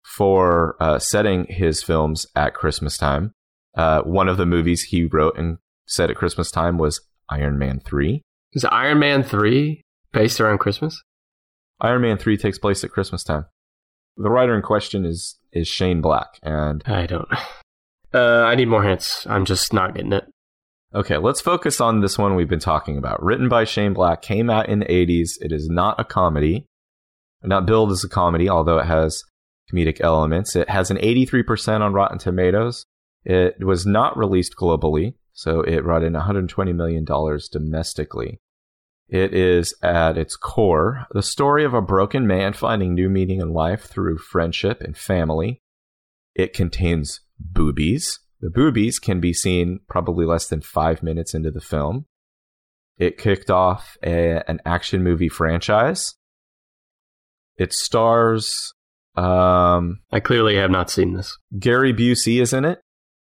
[0.04, 3.34] for uh, setting his films at Christmas time.
[3.76, 7.80] Uh, one of the movies he wrote and set at Christmas time was Iron Man
[7.80, 8.22] 3.
[8.54, 9.82] Is Iron Man 3
[10.14, 11.02] based around Christmas?
[11.82, 13.46] Iron Man 3 takes place at Christmas time.
[14.16, 17.28] The writer in question is is Shane Black and I don't.
[18.14, 19.28] Uh, I need more hints.
[19.28, 20.24] I'm just not getting it.
[20.96, 23.22] Okay, let's focus on this one we've been talking about.
[23.22, 25.32] Written by Shane Black, came out in the 80s.
[25.42, 26.66] It is not a comedy.
[27.44, 29.22] Not billed as a comedy, although it has
[29.72, 30.56] comedic elements.
[30.56, 32.86] It has an 83% on Rotten Tomatoes.
[33.26, 37.06] It was not released globally, so it brought in $120 million
[37.52, 38.42] domestically.
[39.08, 43.54] It is at its core the story of a broken man finding new meaning in
[43.54, 45.62] life through friendship and family.
[46.34, 48.20] It contains boobies.
[48.42, 52.08] The boobies can be seen probably less than five minutes into the film.
[52.98, 56.16] It kicked off a, an action movie franchise.
[57.58, 58.74] It stars
[59.16, 61.38] um, I clearly have not seen this.
[61.60, 62.80] Gary Busey is in it.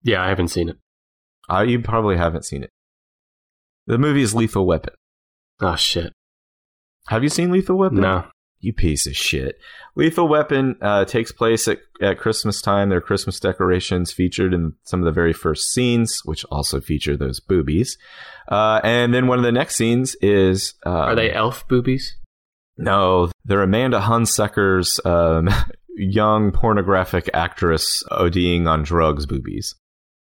[0.04, 0.78] Yeah, I haven't seen it.
[1.52, 2.70] Uh, you probably haven't seen it.
[3.88, 4.94] The movie is Lethal Weapon.
[5.60, 6.14] Oh shit.
[7.08, 8.02] Have you seen Lethal Weapon?
[8.02, 8.26] No.
[8.60, 9.56] You piece of shit.
[9.96, 12.90] Lethal Weapon uh, takes place at, at Christmas time.
[12.90, 17.18] There are Christmas decorations featured in some of the very first scenes, which also feature
[17.18, 17.98] those boobies.
[18.48, 20.76] Uh, and then one of the next scenes is.
[20.86, 22.18] Um, Are they elf boobies?
[22.78, 25.50] No, they're Amanda Hunsaker's um,
[25.96, 29.76] young pornographic actress ODing on drugs boobies.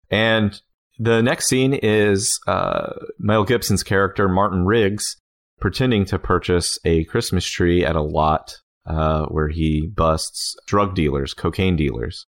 [0.08, 0.60] And
[1.00, 5.16] the next scene is uh, Mel Gibson's character, Martin Riggs,
[5.58, 11.32] pretending to purchase a Christmas tree at a lot uh, where he busts drug dealers,
[11.32, 12.26] cocaine dealers.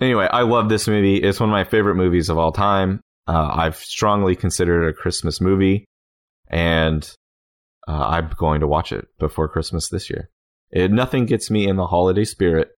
[0.00, 1.18] Anyway, I love this movie.
[1.18, 3.02] It's one of my favorite movies of all time.
[3.28, 5.84] Uh, I've strongly considered it a Christmas movie,
[6.48, 7.04] and
[7.86, 10.30] uh, I'm going to watch it before Christmas this year.
[10.70, 12.70] It, nothing gets me in the holiday spirit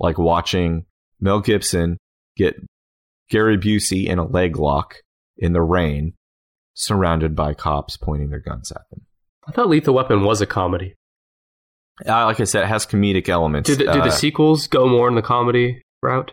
[0.00, 0.86] like watching
[1.20, 1.98] Mel Gibson
[2.38, 2.56] get
[3.30, 4.96] Gary Busey in a leg lock
[5.36, 6.14] in the rain,
[6.74, 9.02] surrounded by cops pointing their guns at them.
[9.46, 10.94] I thought Lethal Weapon was a comedy.
[12.06, 13.68] Uh, like I said, it has comedic elements.
[13.68, 16.32] Do the, do Uh, the sequels go more in the comedy route?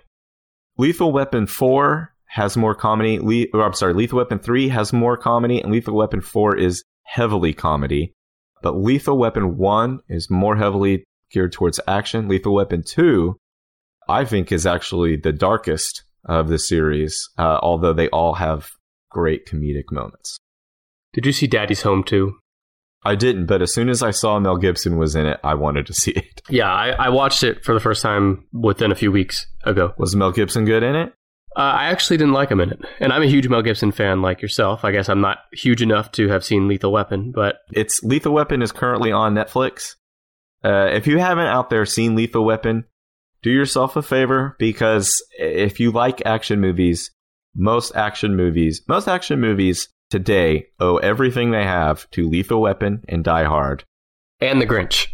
[0.78, 3.18] Lethal Weapon 4 has more comedy.
[3.20, 7.54] Le- I'm sorry, Lethal Weapon 3 has more comedy, and Lethal Weapon 4 is heavily
[7.54, 8.14] comedy.
[8.62, 12.28] But Lethal Weapon 1 is more heavily geared towards action.
[12.28, 13.36] Lethal Weapon 2,
[14.08, 18.70] I think, is actually the darkest of the series, uh, although they all have
[19.10, 20.38] great comedic moments.
[21.14, 22.36] Did you see Daddy's Home 2?
[23.04, 25.86] I didn't, but as soon as I saw Mel Gibson was in it, I wanted
[25.88, 26.42] to see it.
[26.50, 29.94] Yeah, I, I watched it for the first time within a few weeks ago.
[29.98, 31.14] Was Mel Gibson good in it?
[31.56, 34.22] Uh, I actually didn't like him in it, and I'm a huge Mel Gibson fan,
[34.22, 34.84] like yourself.
[34.84, 38.62] I guess I'm not huge enough to have seen Lethal Weapon, but It's Lethal Weapon
[38.62, 39.96] is currently on Netflix.
[40.64, 42.86] Uh, if you haven't out there seen Lethal Weapon,
[43.46, 47.12] do yourself a favor because if you like action movies,
[47.56, 53.24] most action movies, most action movies today owe everything they have to Lethal Weapon and
[53.24, 53.84] Die Hard.
[54.42, 55.10] And The Grinch.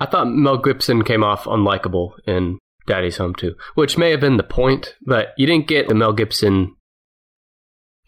[0.00, 4.38] I thought Mel Gibson came off unlikable in Daddy's Home 2, which may have been
[4.38, 6.74] the point, but you didn't get the Mel Gibson.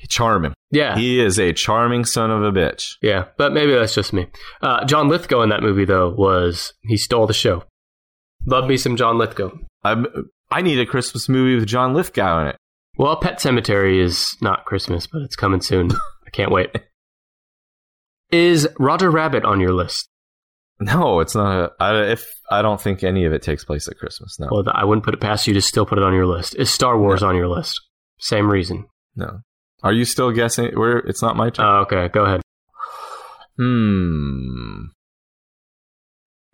[0.09, 0.53] Charming.
[0.73, 0.99] Yeah.
[0.99, 2.97] He is a charming son of a bitch.
[3.01, 4.27] Yeah, but maybe that's just me.
[4.61, 7.63] Uh, John Lithgow in that movie, though, was he stole the show.
[8.47, 9.51] Love me some John Lithgow.
[9.83, 10.07] I'm,
[10.51, 12.57] I need a Christmas movie with John Lithgow in it.
[12.97, 15.91] Well, Pet Sematary is not Christmas, but it's coming soon.
[16.27, 16.71] I can't wait.
[18.31, 20.09] Is Roger Rabbit on your list?
[20.81, 21.57] No, it's not.
[21.57, 24.39] A, I, if I don't think any of it takes place at Christmas.
[24.41, 26.57] No, Well, I wouldn't put it past you to still put it on your list.
[26.57, 27.81] Is Star Wars on your list?
[28.19, 28.87] Same reason.
[29.15, 29.41] no.
[29.83, 30.73] Are you still guessing?
[30.79, 31.67] Where it's not my turn.
[31.67, 32.41] Oh, okay, go ahead.
[33.57, 34.85] hmm.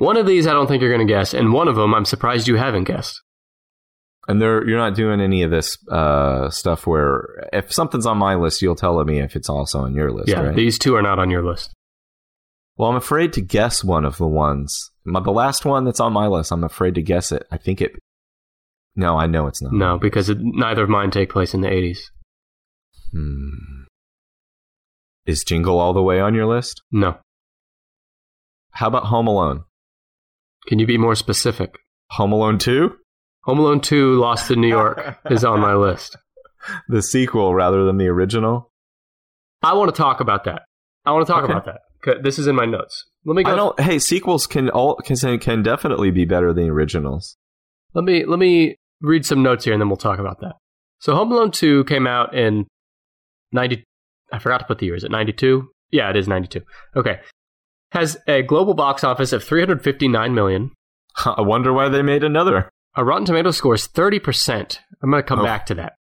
[0.01, 2.07] One of these I don't think you're going to guess, and one of them I'm
[2.07, 3.20] surprised you haven't guessed.
[4.28, 8.34] And there, you're not doing any of this uh, stuff where if something's on my
[8.34, 10.57] list, you'll tell me if it's also on your list, yeah, right?
[10.57, 11.74] these two are not on your list.
[12.76, 14.90] well, I'm afraid to guess one of the ones.
[15.05, 17.46] My, the last one that's on my list, I'm afraid to guess it.
[17.51, 17.92] I think it.
[18.96, 19.72] No, I know it's not.
[19.74, 21.98] No, because it, neither of mine take place in the 80s.
[23.12, 23.84] Hmm.
[25.26, 26.80] Is Jingle All the Way on your list?
[26.90, 27.18] No.
[28.70, 29.64] How about Home Alone?
[30.70, 31.76] Can you be more specific?
[32.10, 32.94] Home Alone 2?
[33.42, 36.16] Home Alone 2 Lost in New York is on my list.
[36.90, 38.70] The sequel rather than the original?
[39.62, 40.60] I want to talk about that.
[41.06, 41.52] I want to talk Okay.
[41.54, 41.64] about
[42.04, 42.22] that.
[42.22, 43.06] This is in my notes.
[43.24, 43.50] Let me go.
[43.52, 43.80] I don't.
[43.80, 47.38] Hey, sequels can all can can definitely be better than originals.
[47.94, 50.56] Let me let me read some notes here, and then we'll talk about that.
[50.98, 52.66] So, Home Alone Two came out in
[53.52, 53.82] ninety.
[54.30, 54.96] I forgot to put the year.
[54.96, 55.70] Is it ninety two?
[55.90, 56.60] Yeah, it is ninety two.
[56.94, 57.20] Okay,
[57.93, 60.70] has a global box office of three hundred fifty nine million.
[61.24, 62.68] I wonder why they made another.
[62.97, 64.80] A Rotten Tomato score is thirty percent.
[65.03, 65.45] I'm going to come Oh.
[65.45, 65.95] back to that.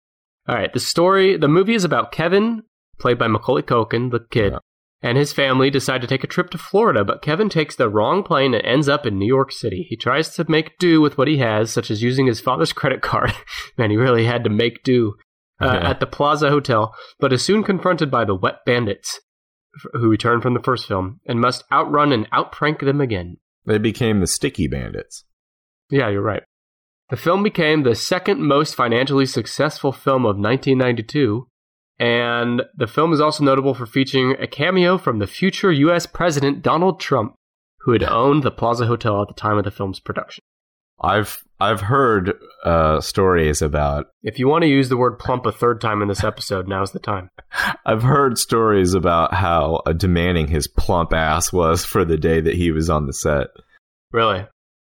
[0.47, 1.37] All right, the story.
[1.37, 2.63] The movie is about Kevin,
[2.99, 4.53] played by Macaulay Culkin, the kid.
[4.53, 4.59] Yeah.
[5.01, 8.21] And his family decide to take a trip to Florida, but Kevin takes the wrong
[8.21, 9.85] plane and ends up in New York City.
[9.87, 13.01] He tries to make do with what he has, such as using his father's credit
[13.01, 13.31] card.
[13.77, 15.15] Man, he really had to make do
[15.61, 15.89] uh, Yeah.
[15.89, 19.21] at the Plaza Hotel, but is soon confronted by the Wet Bandits,
[19.93, 23.37] who return from the first film, and must outrun and outprank them again.
[23.65, 25.25] They became the Sticky Bandits.
[25.89, 26.43] Yeah, you're right.
[27.09, 31.47] The film became the second most financially successful film of 1992,
[31.99, 36.05] and the film is also notable for featuring a cameo from the future U.S.
[36.05, 37.35] President Donald Trump,
[37.81, 40.43] who had owned the Plaza Hotel at the time of the film's production.
[41.01, 42.33] I've I've heard
[42.63, 46.07] uh, stories about If you want to use the word plump a third time in
[46.07, 47.29] this episode, now's the time.
[47.85, 52.55] I've heard stories about how uh, demanding his plump ass was for the day that
[52.55, 53.47] he was on the set.
[54.11, 54.45] Really?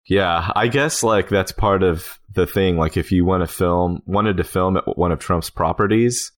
[0.06, 2.76] Yeah, I guess like that's part of the thing.
[2.76, 6.32] Like if you want to film, wanted to film at one of Trump's properties,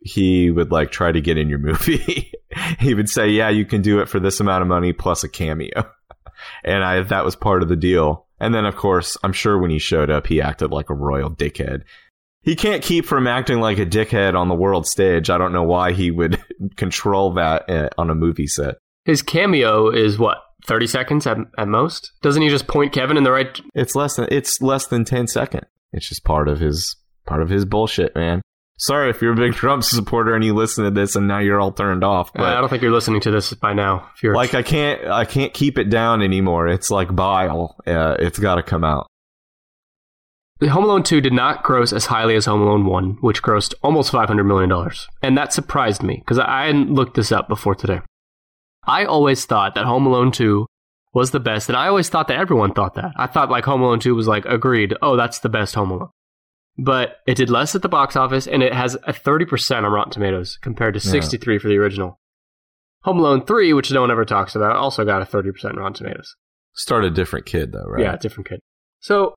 [0.00, 2.32] he would like try to get in your movie.
[2.80, 5.28] he would say, "Yeah, you can do it for this amount of money plus a
[5.28, 5.88] cameo,"
[6.64, 8.26] and I that was part of the deal.
[8.42, 11.30] And then of course, I'm sure when he showed up, he acted like a royal
[11.30, 11.84] dickhead.
[12.42, 15.30] He can't keep from acting like a dickhead on the world stage.
[15.30, 16.42] I don't know why he would
[16.76, 18.74] control that uh, on a movie set.
[19.04, 20.38] His cameo is what?
[20.66, 22.10] 30 seconds at, at most?
[22.20, 25.28] Doesn't he just point Kevin in the right It's less than it's less than 10
[25.28, 25.66] second.
[25.92, 28.42] It's just part of his part of his bullshit, man.
[28.78, 31.60] Sorry if you're a big Trump supporter and you listen to this and now you're
[31.60, 34.10] all turned off, Uh, I don't think you're listening to this by now.
[34.14, 36.68] If you're like I can't I can't keep it down anymore.
[36.68, 37.76] It's like bile.
[37.86, 39.06] Uh, it's got to come out.
[40.62, 44.12] Home Alone 2 did not gross as highly as Home Alone 1, which grossed almost
[44.12, 44.70] $500 million.
[45.20, 48.00] And that surprised me because I hadn't looked this up before today.
[48.84, 50.66] I always thought that Home Alone 2
[51.14, 53.10] was the best, and I always thought that everyone thought that.
[53.16, 56.10] I thought like Home Alone 2 was like, agreed, oh, that's the best Home Alone.
[56.78, 60.12] But it did less at the box office, and it has a 30% on Rotten
[60.12, 61.10] Tomatoes compared to Yeah.
[61.10, 62.18] 63 for the original.
[63.02, 65.94] Home Alone 3, which no one ever talks about, also got a 30% on Rotten
[65.94, 66.34] Tomatoes.
[66.74, 68.02] Start a different kid though, right?
[68.02, 68.60] Yeah, different kid.
[69.00, 69.34] So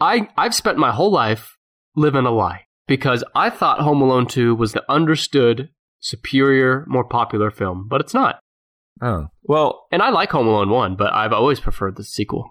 [0.00, 1.56] I I've spent my whole life
[1.96, 5.70] living a lie because I thought Home Alone 2 was the understood,
[6.00, 8.40] superior, more popular film, but it's not.
[9.00, 9.28] Oh.
[9.44, 12.50] Well, And I like Home Alone 1, but I've always preferred the sequel.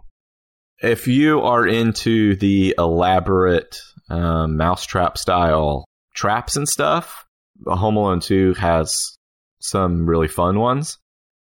[0.80, 3.78] if you are into the elaborate
[4.10, 7.26] um, mousetrap style traps and stuff,
[7.66, 9.18] Home Alone 2 has
[9.60, 10.98] some really fun ones.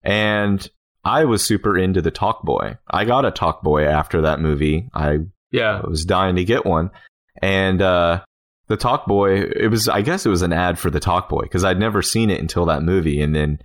[0.04, 0.68] And
[1.04, 2.78] I was super into the Talk Boy.
[2.90, 4.90] I got a Talk Boy after that movie.
[4.94, 5.20] I
[5.52, 5.82] Yeah.
[5.82, 6.92] was dying to get one.
[7.42, 8.22] And uh,
[8.68, 11.42] the Talk Boy, it was, I guess it was an ad for the Talk Boy
[11.42, 13.22] because I'd never seen it until that movie.
[13.22, 13.60] And then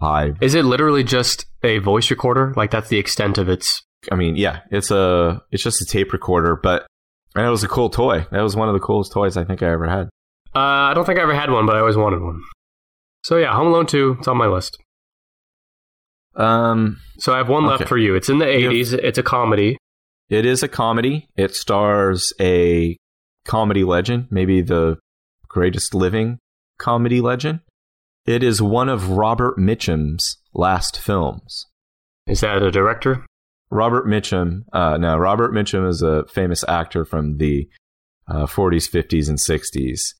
[0.00, 2.52] I Is it literally just a voice recorder?
[2.56, 3.82] Like that's the extent of its.
[4.10, 6.84] I mean, yeah, it's a it's just a tape recorder, but
[7.34, 8.26] and it was a cool toy.
[8.30, 10.08] That was one of the coolest toys I think I ever had.
[10.54, 10.58] Uh,
[10.90, 12.42] I don't think I ever had one, but I always wanted one.
[13.24, 14.76] So yeah, Home Alone 2, it's on my list.
[16.34, 18.14] Um, So I have one left for you.
[18.14, 18.92] It's in the You have- 80s.
[18.94, 19.76] It's a comedy.
[20.30, 21.28] it is a comedy.
[21.36, 22.96] It stars a
[23.44, 24.98] comedy legend, maybe the
[25.48, 26.38] greatest living
[26.78, 27.60] comedy legend.
[28.24, 31.66] It is one of Robert Mitchum's last films.
[32.26, 33.26] Is that a director?
[33.72, 37.68] Robert Mitchum, uh, no, Robert Mitchum is a famous actor from the
[38.28, 40.14] uh, 40s, 50s, and 60s.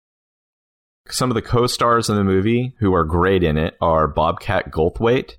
[1.08, 5.34] Some of the co-stars in the movie who are great in it are Bobcat Goldthwait,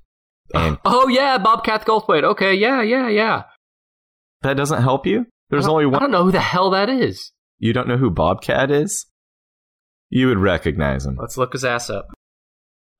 [0.53, 2.23] and Oh yeah, Bobcat Goldthwait.
[2.23, 3.43] Okay, yeah, yeah, yeah.
[4.43, 5.25] that doesn't help you.
[5.49, 7.31] There's only don't- I don't know who the hell that is.
[7.59, 9.05] You don't know who Bobcat is?
[10.09, 11.17] You would recognize him.
[11.19, 12.09] Let's look his ass up.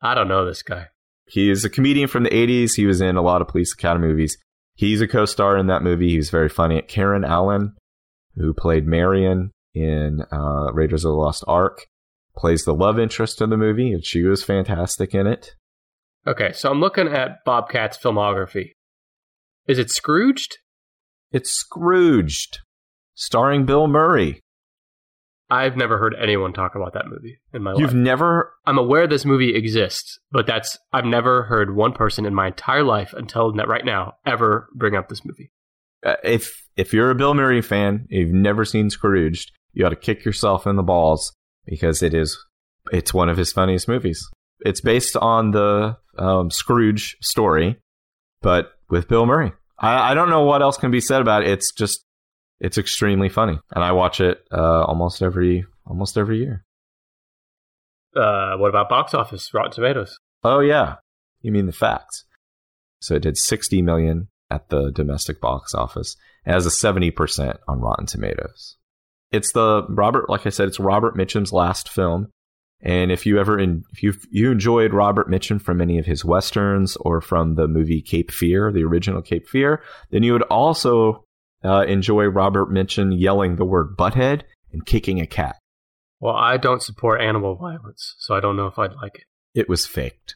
[0.02, 0.88] I don't know this guy.
[1.28, 2.72] He is a comedian from the 80s.
[2.76, 4.38] He was in a lot of Police Academy movies.
[4.76, 6.10] He's a co-star in that movie.
[6.10, 6.82] He's very funny.
[6.82, 7.76] Karen Allen,
[8.36, 11.86] who played Marion in uh, Raiders of the Lost Ark,
[12.36, 15.52] plays the love interest in the movie, and she was fantastic in it.
[16.26, 18.72] Okay, so I'm looking at Bobcat's filmography.
[19.68, 20.58] Is it Scrooged?
[21.32, 22.60] It's Scrooged,
[23.14, 24.40] starring Bill Murray.
[25.54, 27.82] I've never heard anyone talk about that movie in my life.
[27.82, 32.34] You've never I'm aware this movie exists, but that's I've never heard one person in
[32.34, 35.52] my entire life until right now ever bring up this movie.
[36.04, 39.96] uh, if if you're a Bill Murray fan, you've never seen Scrooged, you ought to
[39.96, 41.36] kick yourself in the balls
[41.66, 42.38] because it is
[42.92, 44.28] it's one of his funniest movies.
[44.62, 47.78] It's based on the um, Scrooge story,
[48.42, 49.54] but with Bill Murray.
[49.78, 51.50] I, I don't know what else can be said about it.
[51.50, 52.04] It's just
[52.64, 56.64] it's extremely funny, and I watch it uh, almost every almost every year.
[58.16, 59.54] Uh, what about box office?
[59.54, 60.18] Rotten Tomatoes.
[60.44, 60.96] Oh yeah,
[61.42, 62.26] you mean the facts?
[63.02, 66.16] So it did sixty million at the domestic box office.
[66.46, 68.78] It has a seventy percent on Rotten Tomatoes.
[69.32, 72.30] It's the Robert, like I said, it's Robert Mitchum's last film.
[72.86, 76.24] And if you ever, in, if you you enjoyed Robert Mitchum from any of his
[76.24, 81.26] westerns or from the movie Cape Fear, the original Cape Fear, then you would also
[81.64, 84.42] uh, enjoy Robert Mitchum yelling the word butthead
[84.72, 85.56] and kicking a cat.
[86.20, 89.24] Well, I don't support animal violence, so I don't know if I'd like it.
[89.60, 90.36] it was faked.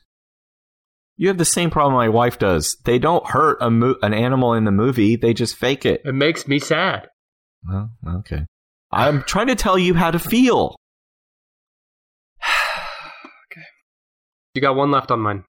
[1.15, 2.77] You have the same problem my wife does.
[2.85, 6.01] They don't hurt a mo- an animal in the movie; they just fake it.
[6.05, 7.07] It makes me sad.
[7.67, 8.45] Well, okay.
[8.91, 10.75] I'm trying to tell you how to feel.
[13.51, 13.65] Okay.
[14.53, 15.43] You got one left on mine.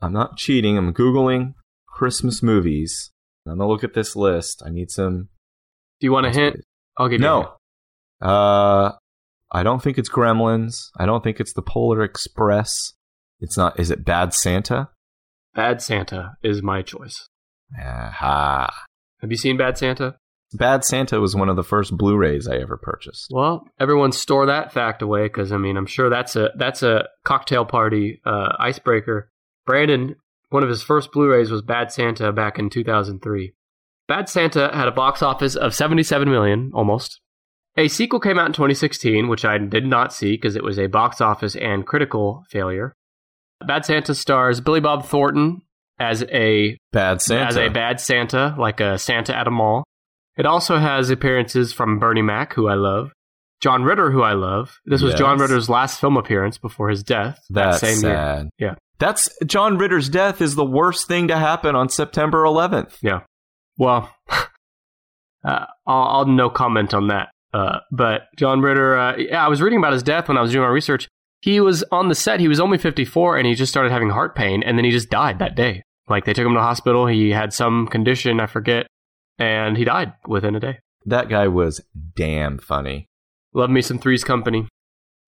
[0.00, 0.76] I'm not cheating.
[0.76, 1.54] I'm googling
[1.86, 3.12] Christmas movies.
[3.46, 4.62] I'm gonna look at this list.
[4.64, 5.28] I need some.
[6.00, 6.56] Do you want a hint?
[6.98, 7.26] I'll give you.
[7.26, 7.54] No.
[8.20, 8.92] Uh,
[9.52, 10.88] I don't think it's Gremlins.
[10.98, 12.92] I don't think it's the Polar Express.
[13.40, 13.78] It's not.
[13.78, 14.88] Is it Bad Santa?
[15.54, 17.28] Bad Santa is my choice.
[17.78, 18.68] Aha.
[19.20, 20.16] Have you seen Bad Santa?
[20.52, 23.30] Bad Santa was one of the first Blu-rays I ever purchased.
[23.30, 27.08] Well, everyone store that fact away because I mean I'm sure that's a that's a
[27.24, 29.30] cocktail party uh, icebreaker.
[29.66, 30.14] Brandon,
[30.50, 33.52] one of his first Blu-rays was Bad Santa back in 2003.
[34.08, 37.20] Bad Santa had a box office of 77 million, almost.
[37.76, 40.86] A sequel came out in 2016, which I did not see because it was a
[40.86, 42.94] box office and critical failure.
[43.66, 45.62] Bad Santa stars Billy Bob Thornton
[45.98, 47.46] as a Bad Santa.
[47.46, 49.84] as a bad Santa, like a Santa at a mall.
[50.36, 53.10] It also has appearances from Bernie Mac, who I love,
[53.62, 54.78] John Ritter, who I love.
[54.84, 55.18] This was Yes.
[55.20, 57.38] John Ritter's last film appearance before his death.
[57.50, 58.16] that That's same year.
[58.16, 58.48] sad.
[58.58, 58.74] Yeah.
[58.98, 62.96] That's John Ritter's death is the worst thing to happen on September 11th.
[63.02, 63.20] Yeah.
[63.78, 64.46] Well, uh,
[65.44, 67.30] I'll, I'll no comment on that.
[67.52, 70.52] Uh, but John Ritter, uh, yeah, I was reading about his death when I was
[70.52, 71.08] doing my research.
[71.40, 72.40] He was on the set.
[72.40, 75.10] He was only 54, and he just started having heart pain, and then he just
[75.10, 75.82] died that day.
[76.08, 77.06] Like they took him to the hospital.
[77.06, 78.86] He had some condition, I forget,
[79.38, 80.78] and he died within a day.
[81.04, 81.80] That guy was
[82.14, 83.06] damn funny.
[83.54, 84.68] Love me some Three's Company.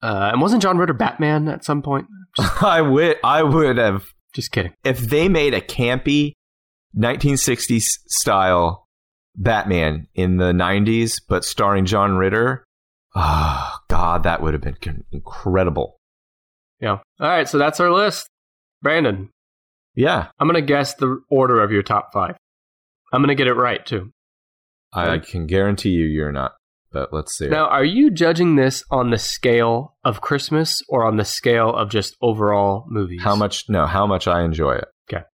[0.02, 2.06] Uh, and wasn't John Ritter Batman at some point?
[2.36, 4.04] Just, I would I would have
[4.34, 4.72] just kidding.
[4.84, 6.32] if they made a campy
[6.96, 8.86] 1960s style
[9.34, 12.64] Batman in the 90s but starring John Ritter.
[13.14, 15.96] Oh god, that would have been incredible.
[16.80, 16.98] Yeah.
[17.20, 18.28] All right, so that's our list.
[18.82, 19.30] Brandon,
[19.96, 22.36] Yeah, I'm going to guess the order of your top five.
[23.12, 24.12] I'm going to get it right, too.
[24.92, 26.52] I, I can guarantee you you're not.
[26.90, 27.48] But let's see.
[27.48, 31.90] Now, are you judging this on the scale of Christmas or on the scale of
[31.90, 33.20] just overall movies?
[33.22, 34.86] How much no, how much I enjoy it.
[35.12, 35.24] Okay.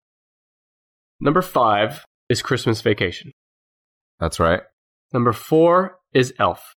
[1.20, 3.30] Number five is Christmas Vacation.
[4.18, 4.62] That's right.
[5.12, 6.74] Number four is Elf.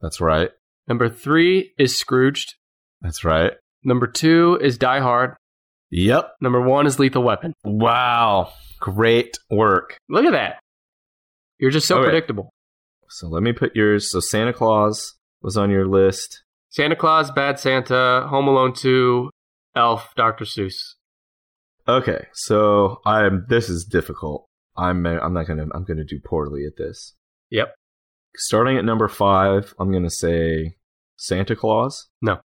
[0.00, 0.50] That's right.
[0.86, 2.54] Number three is Scrooged.
[3.00, 3.52] That's right.
[3.82, 5.34] Number two is Die Hard.
[5.90, 6.34] Yep.
[6.40, 7.52] Number one is Lethal Weapon.
[7.64, 8.52] Wow.
[8.80, 9.96] Great work.
[10.08, 10.60] Look at that.
[11.58, 12.04] You're just so Okay.
[12.10, 12.50] predictable.
[13.08, 14.10] So let me put yours.
[14.10, 16.42] So Santa Claus was on your list.
[16.70, 19.30] Santa Claus, Bad Santa, Home Alone 2,
[19.76, 20.44] Elf, Dr.
[20.44, 20.94] Seuss.
[21.86, 23.44] Okay, so I'm.
[23.48, 24.46] This is difficult.
[24.76, 25.04] I'm.
[25.06, 25.66] I'm not gonna.
[25.74, 27.14] I'm gonna do poorly at this.
[27.50, 27.74] Yep.
[28.36, 30.76] Starting at number five, I'm gonna say
[31.18, 32.08] Santa Claus.
[32.22, 32.40] No.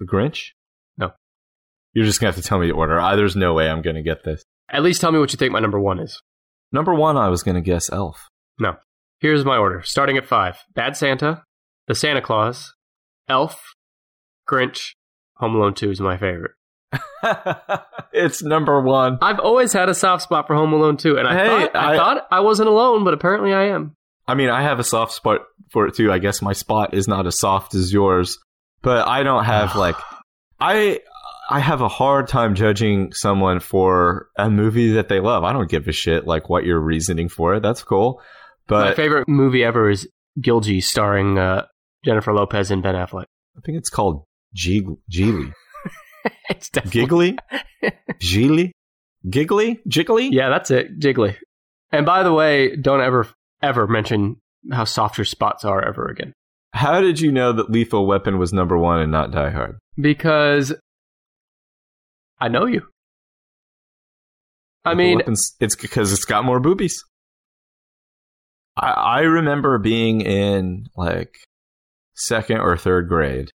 [0.00, 0.48] The Grinch.
[0.96, 1.12] No.
[1.92, 3.00] You're just gonna have to tell me the order.
[3.00, 4.42] I, there's no way I'm gonna get this.
[4.70, 6.20] At least tell me what you think my number one is.
[6.72, 8.28] Number one, I was gonna guess Elf.
[9.20, 9.82] Here's my order.
[9.82, 11.42] Starting at five Bad Santa,
[11.86, 12.72] The Santa Claus,
[13.28, 13.60] Elf,
[14.48, 14.92] Grinch,
[15.36, 16.52] Home Alone 2 is my favorite.
[18.12, 19.18] it's number one.
[19.20, 21.92] I've always had a soft spot for Home Alone 2, and I, Hey, thought, I,
[21.92, 23.94] I- thought I wasn't alone, but apparently I am.
[24.26, 25.40] I mean, I have a soft spot
[25.70, 26.12] for it too.
[26.12, 28.38] I guess my spot is not as soft as yours,
[28.82, 29.96] but I don't have like
[30.60, 31.00] I
[31.48, 35.44] I have a hard time judging someone for a movie that they love.
[35.44, 37.62] I don't give a shit like what your reasoning for it.
[37.62, 38.20] That's cool.
[38.70, 40.08] My favorite movie ever is
[40.40, 41.66] Gilgy, starring uh,
[42.04, 43.24] Jennifer Lopez and Ben Affleck.
[43.56, 45.52] I think it's called Gig- Geely.
[46.50, 47.38] it's definitely Giggly?
[48.20, 48.70] Geely?
[49.28, 49.80] Giggly?
[49.88, 50.28] Jiggly?
[50.30, 51.36] Yeah, that's it, Jiggly.
[51.90, 53.26] And by the way, don't ever
[53.62, 54.36] ever mention
[54.70, 56.32] how soft your spots are ever again,
[56.72, 59.78] How did you know that Lethal Weapon was number one and not Die Hard?
[60.00, 60.72] because
[62.40, 62.86] I know you.
[64.84, 67.02] I mean, Weapon's- it's because it's got more boobies.
[68.78, 71.34] I, I remember being in like
[72.14, 73.50] second or third grade,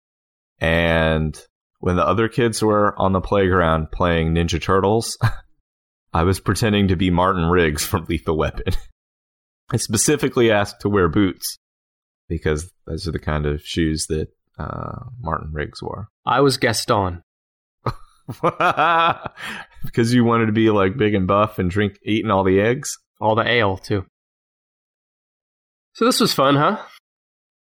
[0.59, 1.39] and
[1.80, 5.17] when the other kids were on the playground playing Ninja Turtles,
[6.13, 8.74] I was pretending to be Martin Riggs from Lethal Weapon.
[9.72, 11.57] I specifically asked to wear boots
[12.28, 14.28] because those are the kind of shoes that
[14.59, 16.09] uh, Martin Riggs wore.
[16.26, 17.24] I was Gaston.
[19.86, 22.97] because you wanted to be like big and buff and drink eating all the eggs.
[23.19, 24.05] All the ale too.
[25.93, 26.81] So this was fun, huh?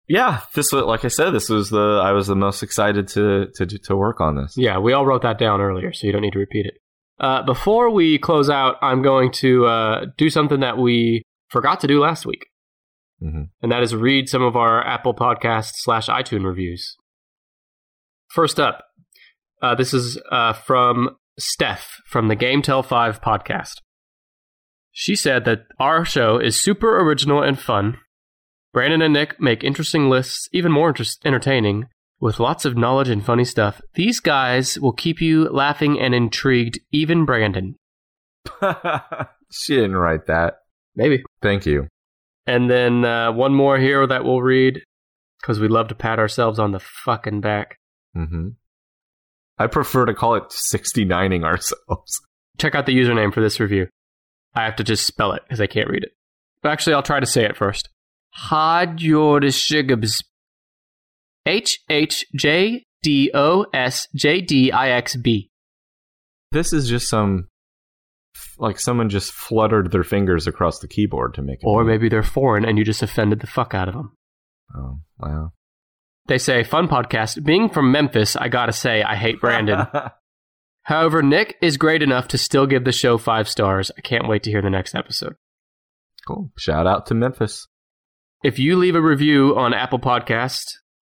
[0.08, 1.30] Yeah, this was like I said.
[1.30, 4.54] This was the I was the most excited to to to work on this.
[4.56, 6.74] Yeah, we all wrote that down earlier, so you don't need to repeat it.
[7.20, 11.86] Uh, before we close out, I'm going to uh, do something that we forgot to
[11.86, 12.46] do last week,
[13.20, 16.96] hmm and that is read some of our Apple Podcast slash iTunes reviews.
[18.28, 18.84] First up,
[19.62, 23.74] uh, this is uh, from Steph from the Game Tell 5 podcast.
[24.92, 27.98] She said that our show is super original and fun.
[28.72, 31.86] Brandon and Nick make interesting lists, even more interest- entertaining,
[32.20, 33.80] with lots of knowledge and funny stuff.
[33.94, 37.76] These guys will keep you laughing and intrigued, even Brandon.
[39.50, 40.58] she didn't write that.
[40.96, 41.22] Maybe.
[41.42, 41.88] Thank you.
[42.46, 44.82] And then uh, one more here that we'll read
[45.40, 47.78] because we love to pat ourselves on the fucking back.
[48.16, 48.48] Mm-hmm.
[49.58, 52.20] I prefer to call it 69ing ourselves.
[52.58, 53.88] Check out the username for this review.
[54.54, 56.12] I have to just spell it because I can't read it.
[56.62, 57.88] But Actually, I'll try to say it first.
[58.46, 60.22] Hadjordishigabs.
[61.46, 65.50] H H J D O S J D I X B.
[66.52, 67.48] This is just some
[68.58, 71.66] like someone just fluttered their fingers across the keyboard to make it.
[71.66, 74.12] Or maybe they're foreign and you just offended the fuck out of them.
[74.76, 75.52] Oh wow.
[76.26, 77.42] They say, fun podcast.
[77.42, 79.86] Being from Memphis, I gotta say, I hate Brandon.
[80.82, 83.90] However, Nick is great enough to still give the show five stars.
[83.96, 85.36] I can't wait to hear the next episode.
[86.26, 86.50] cool.
[86.58, 87.66] Shout out to Memphis.
[88.44, 90.64] If you leave a review on Apple Podcast,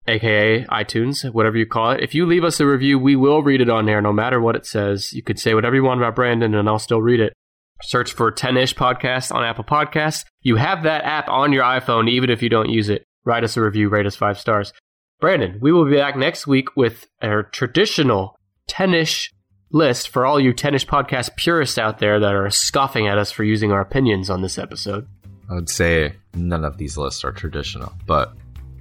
[0.08, 3.62] aka iTunes, whatever you call it, if you leave us a review, we will read
[3.62, 5.12] it on there no matter what it says.
[5.12, 7.34] You could say whatever you want about Brandon and I'll still read it.
[7.82, 10.24] Search for 10ish podcast on Apple Podcasts.
[10.42, 13.04] You have that app on your iPhone even if you don't use it.
[13.26, 14.72] Write us a review, rate us five stars.
[15.20, 18.38] Brandon, we will be back next week with our traditional
[18.70, 19.32] 10ish
[19.72, 23.44] list for all you 10ish podcast purists out there that are scoffing at us for
[23.44, 25.08] using our opinions on this episode.
[25.50, 28.34] I would say none of these lists are traditional, but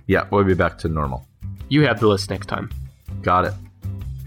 [0.06, 1.26] yeah, we'll be back to normal.
[1.68, 2.70] You have the list next time.
[3.22, 3.54] Got it.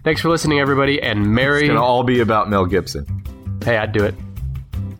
[0.04, 1.62] Thanks for listening, everybody, and Merry.
[1.62, 3.06] It's gonna all be about Mel Gibson.
[3.64, 4.16] Hey, I'd do it.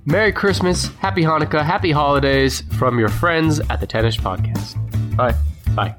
[0.06, 4.76] Merry Christmas, Happy Hanukkah, Happy Holidays from your friends at the 10ish Podcast.
[5.18, 5.36] Bye.
[5.76, 5.96] Bye.